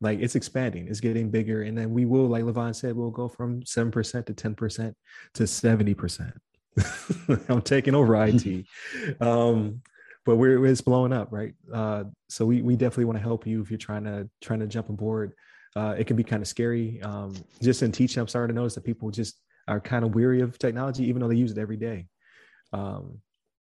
like 0.03 0.21
it's 0.21 0.35
expanding, 0.35 0.89
it's 0.89 1.01
getting 1.01 1.31
bigger, 1.31 1.63
and 1.63 1.77
then 1.77 1.93
we 1.93 2.07
will, 2.07 2.27
like 2.27 2.45
Levon 2.45 2.75
said, 2.75 2.97
we'll 2.97 3.11
go 3.11 3.29
from 3.29 3.65
seven 3.67 3.93
percent 3.93 4.27
to 4.27 4.35
ten 4.35 4.55
percent 4.55 4.97
to 5.35 5.47
seventy 5.47 5.93
percent. 5.93 6.33
I'm 7.51 7.61
taking 7.61 7.95
over 7.95 8.17
IT. 8.25 8.65
um, 9.21 9.83
but 10.27 10.37
we're 10.37 10.65
it's 10.67 10.81
blowing 10.81 11.13
up, 11.13 11.29
right? 11.31 11.55
Uh, 11.73 12.05
so 12.29 12.47
we 12.47 12.63
we 12.63 12.77
definitely 12.77 13.07
want 13.07 13.19
to 13.19 13.23
help 13.23 13.47
you 13.47 13.61
if 13.61 13.71
you're 13.71 13.79
trying 13.79 14.05
to 14.05 14.29
trying 14.41 14.61
to 14.61 14.67
jump 14.67 14.89
aboard 14.89 15.33
uh, 15.77 15.95
it 15.97 16.07
can 16.07 16.17
be 16.17 16.25
kind 16.25 16.43
of 16.43 16.49
scary. 16.49 17.01
Um, 17.03 17.35
just 17.63 17.83
in 17.83 17.93
teaching, 17.93 18.21
I'm 18.21 18.29
starting 18.29 18.55
to 18.55 18.61
notice 18.61 18.75
that 18.75 18.85
people 18.85 19.11
just 19.11 19.41
are 19.69 19.81
kind 19.81 20.05
of 20.05 20.15
weary 20.15 20.41
of 20.41 20.59
technology, 20.59 21.05
even 21.05 21.21
though 21.21 21.29
they 21.29 21.37
use 21.37 21.53
it 21.53 21.59
every 21.59 21.77
day. 21.77 22.07
Um, 22.73 23.19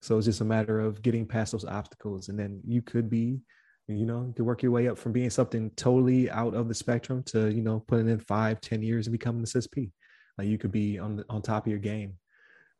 so 0.02 0.18
it's 0.18 0.26
just 0.26 0.42
a 0.42 0.46
matter 0.46 0.80
of 0.80 1.02
getting 1.02 1.28
past 1.28 1.52
those 1.52 1.66
obstacles, 1.66 2.30
and 2.30 2.40
then 2.40 2.60
you 2.66 2.82
could 2.82 3.10
be, 3.10 3.40
you 3.88 4.06
know, 4.06 4.34
to 4.36 4.44
work 4.44 4.64
your 4.64 4.72
way 4.72 4.88
up 4.88 4.98
from 4.98 5.12
being 5.12 5.30
something 5.30 5.70
totally 5.76 6.30
out 6.32 6.56
of 6.56 6.68
the 6.68 6.74
spectrum 6.74 7.22
to, 7.24 7.52
you 7.52 7.62
know, 7.62 7.84
putting 7.88 8.10
in 8.10 8.20
five, 8.20 8.60
ten 8.62 8.82
years 8.82 9.06
and 9.06 9.12
becoming 9.12 9.44
a 9.44 9.46
CISSP. 9.46 9.92
Like 10.38 10.48
you 10.48 10.58
could 10.58 10.72
be 10.72 10.98
on 10.98 11.18
the, 11.18 11.26
on 11.30 11.42
top 11.42 11.68
of 11.68 11.70
your 11.70 11.80
game 11.80 12.14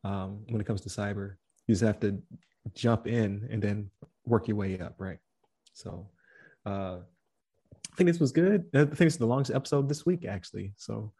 um, 0.02 0.42
when 0.48 0.60
it 0.60 0.66
comes 0.66 0.80
to 0.80 0.88
cyber. 0.88 1.34
You 1.68 1.74
just 1.74 1.84
have 1.84 2.00
to 2.00 2.20
jump 2.74 3.06
in 3.06 3.48
and 3.50 3.62
then 3.62 3.90
work 4.24 4.48
your 4.48 4.56
way 4.56 4.78
up, 4.78 4.94
right? 4.98 5.18
So 5.72 6.08
uh, 6.66 6.98
I 7.92 7.96
think 7.96 8.08
this 8.08 8.20
was 8.20 8.32
good. 8.32 8.64
I 8.74 8.84
think 8.84 9.02
it's 9.02 9.16
the 9.16 9.26
longest 9.26 9.54
episode 9.54 9.88
this 9.88 10.06
week, 10.06 10.24
actually. 10.24 10.72
So, 10.76 11.12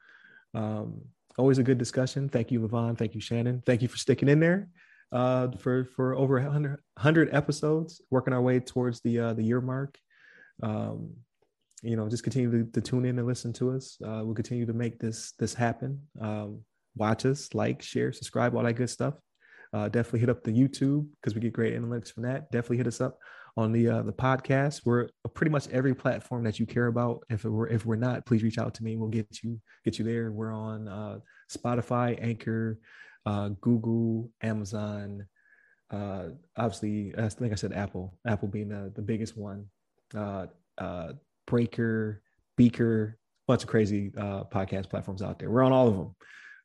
um, 0.55 1.01
always 1.39 1.59
a 1.59 1.63
good 1.63 1.79
discussion. 1.79 2.29
Thank 2.29 2.51
you, 2.51 2.61
Levon. 2.61 2.97
Thank 2.97 3.15
you, 3.15 3.21
Shannon. 3.21 3.63
Thank 3.65 3.83
you 3.83 3.89
for 3.89 3.97
sticking 3.97 4.29
in 4.29 4.41
there 4.41 4.69
uh, 5.13 5.49
for 5.59 5.85
for 5.85 6.15
over 6.15 6.35
100, 6.35 6.71
100 6.95 7.35
episodes, 7.35 8.01
working 8.11 8.33
our 8.33 8.41
way 8.41 8.61
towards 8.61 9.01
the 9.01 9.19
uh, 9.19 9.35
the 9.35 9.43
year 9.43 9.61
mark. 9.61 9.99
Um, 10.63 11.11
you 11.83 11.97
know, 11.97 12.09
just 12.09 12.23
continue 12.23 12.51
to, 12.51 12.71
to, 12.71 12.81
tune 12.81 13.05
in 13.05 13.19
and 13.19 13.27
listen 13.27 13.53
to 13.55 13.73
us. 13.73 13.99
Uh, 14.05 14.23
we'll 14.25 14.35
continue 14.35 14.67
to 14.67 14.73
make 14.73 14.99
this 14.99 15.33
this 15.39 15.53
happen. 15.53 16.01
Um, 16.21 16.61
watch 16.97 17.27
us, 17.27 17.53
like, 17.55 17.83
share, 17.83 18.13
subscribe, 18.13 18.55
all 18.55 18.63
that 18.63 18.75
good 18.75 18.91
stuff. 18.91 19.15
Uh, 19.73 19.89
definitely 19.89 20.21
hit 20.21 20.29
up 20.29 20.45
the 20.45 20.53
YouTube 20.53 21.07
because 21.21 21.35
we 21.35 21.41
get 21.41 21.53
great 21.53 21.75
analytics 21.75 22.13
from 22.13 22.25
that. 22.25 22.51
Definitely 22.51 22.77
hit 22.79 22.87
us 22.87 23.01
up 23.01 23.19
on 23.57 23.73
the 23.73 23.89
uh, 23.89 24.03
the 24.03 24.13
podcast. 24.13 24.83
We're 24.85 25.09
pretty 25.35 25.51
much 25.51 25.69
every 25.69 25.95
platform 25.95 26.45
that 26.45 26.59
you 26.59 26.67
care 26.67 26.87
about. 26.87 27.25
If 27.31 27.45
we're 27.45 27.69
if 27.69 27.87
we're 27.87 27.97
not, 27.97 28.27
please 28.27 28.43
reach 28.43 28.59
out 28.59 28.75
to 28.75 28.85
me. 28.85 28.97
We'll 28.97 29.09
get 29.09 29.43
you 29.43 29.61
get 29.85 29.99
you 29.99 30.05
there. 30.05 30.31
We're 30.31 30.53
on 30.53 30.89
uh, 30.89 31.19
Spotify, 31.51 32.19
Anchor, 32.23 32.79
uh, 33.27 33.51
Google, 33.61 34.31
Amazon. 34.43 35.27
Uh, 35.91 36.31
obviously, 36.57 37.15
I 37.17 37.29
think 37.29 37.53
I 37.53 37.57
said 37.57 37.73
Apple. 37.73 38.17
Apple 38.27 38.49
being 38.49 38.71
the, 38.71 38.93
the 38.95 39.03
biggest 39.03 39.37
one. 39.37 39.67
Uh, 40.15 40.47
uh, 40.79 41.13
Breaker, 41.47 42.23
Beaker, 42.57 43.19
bunch 43.47 43.63
of 43.63 43.69
crazy 43.69 44.13
uh, 44.17 44.45
podcast 44.45 44.89
platforms 44.89 45.23
out 45.23 45.39
there. 45.39 45.51
We're 45.51 45.63
on 45.65 45.73
all 45.73 45.89
of 45.89 45.97
them. 45.97 46.15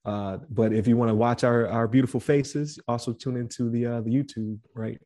Uh, 0.07 0.37
but 0.49 0.71
if 0.71 0.87
you 0.87 0.95
want 0.95 1.09
to 1.09 1.15
watch 1.15 1.43
our 1.43 1.67
our 1.67 1.87
beautiful 1.87 2.19
faces, 2.19 2.79
also 2.87 3.11
tune 3.11 3.35
into 3.35 3.69
the 3.69 3.85
uh, 3.85 4.01
the 4.01 4.09
YouTube, 4.09 4.57
right? 4.73 4.99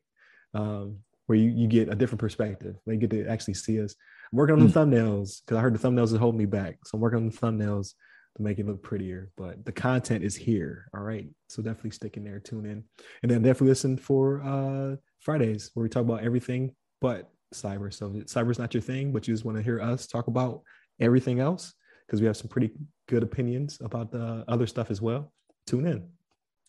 Um, 0.54 0.98
where 1.26 1.36
you, 1.36 1.50
you 1.50 1.66
get 1.66 1.88
a 1.88 1.94
different 1.94 2.20
perspective. 2.20 2.76
They 2.86 2.96
get 2.96 3.10
to 3.10 3.26
actually 3.26 3.54
see 3.54 3.82
us. 3.82 3.94
I'm 4.32 4.38
working 4.38 4.54
on 4.54 4.66
the 4.66 4.72
mm. 4.72 4.72
thumbnails 4.72 5.40
because 5.44 5.56
I 5.56 5.60
heard 5.60 5.74
the 5.74 5.88
thumbnails 5.88 6.14
are 6.14 6.18
holding 6.18 6.38
me 6.38 6.46
back. 6.46 6.78
So 6.84 6.96
I'm 6.96 7.00
working 7.00 7.18
on 7.18 7.28
the 7.28 7.36
thumbnails 7.36 7.94
to 8.36 8.42
make 8.42 8.58
it 8.58 8.66
look 8.66 8.82
prettier. 8.82 9.30
But 9.36 9.64
the 9.64 9.72
content 9.72 10.24
is 10.24 10.36
here. 10.36 10.88
All 10.94 11.02
right. 11.02 11.28
So 11.48 11.62
definitely 11.62 11.90
stick 11.90 12.16
in 12.16 12.24
there, 12.24 12.38
tune 12.38 12.66
in. 12.66 12.84
And 13.22 13.30
then 13.30 13.42
definitely 13.42 13.68
listen 13.68 13.96
for 13.96 14.40
uh 14.42 14.96
Fridays 15.20 15.70
where 15.74 15.82
we 15.82 15.88
talk 15.88 16.02
about 16.02 16.22
everything 16.22 16.74
but 17.00 17.30
cyber. 17.52 17.92
So 17.92 18.08
cyber's 18.08 18.58
not 18.58 18.74
your 18.74 18.82
thing, 18.82 19.12
but 19.12 19.26
you 19.26 19.34
just 19.34 19.44
want 19.44 19.56
to 19.58 19.62
hear 19.64 19.80
us 19.80 20.06
talk 20.06 20.28
about 20.28 20.62
everything 21.00 21.40
else 21.40 21.74
because 22.12 22.20
we 22.20 22.26
have 22.26 22.36
some 22.36 22.48
pretty 22.48 22.70
good 23.08 23.22
opinions 23.22 23.78
about 23.80 24.12
the 24.12 24.44
other 24.46 24.66
stuff 24.66 24.90
as 24.90 25.00
well. 25.00 25.32
Tune 25.66 25.86
in. 25.86 26.06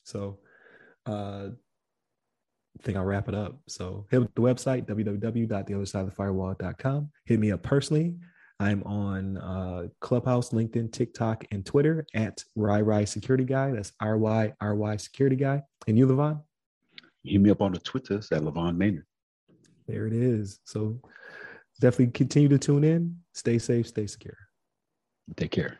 So 0.06 0.39
uh 1.06 1.49
I 2.79 2.82
think 2.82 2.97
I'll 2.97 3.03
wrap 3.03 3.27
it 3.27 3.36
up. 3.36 3.60
So 3.67 4.06
hit 4.10 4.34
the 4.36 4.41
website, 4.41 4.88
www.theothersideofthefirewall.com. 4.88 7.12
Hit 7.25 7.41
me 7.41 7.51
up 7.51 7.62
personally. 7.62 8.15
I'm 8.60 8.84
on 8.84 9.38
uh, 9.38 9.88
Clubhouse, 9.99 10.51
LinkedIn, 10.51 10.91
TikTok, 10.91 11.45
and 11.51 11.65
Twitter 11.65 12.06
at 12.15 12.43
RyRy 12.58 13.08
Security 13.08 13.43
Guy. 13.43 13.69
That's 13.71 13.91
R 13.99 14.17
Y 14.17 14.53
R 14.60 14.73
Y 14.73 14.97
Security 14.97 15.36
Guy. 15.36 15.62
And 15.88 15.99
you, 15.99 16.08
Levon? 16.08 16.41
Hit 17.23 17.41
me 17.41 17.51
up 17.51 17.62
on 17.62 17.73
the 17.73 17.79
Twitter 17.79 18.15
at 18.15 18.41
Levon 18.41 18.75
Maynard. 18.77 19.06
There 19.88 20.08
it 20.08 20.13
is. 20.13 20.60
So 20.63 20.99
definitely 21.79 22.13
continue 22.13 22.49
to 22.49 22.58
tune 22.58 22.84
in. 22.84 23.17
Stay 23.34 23.60
safe, 23.60 23.88
stay 23.88 24.08
secure. 24.08 24.38
Take 25.36 25.52
care. 25.52 25.80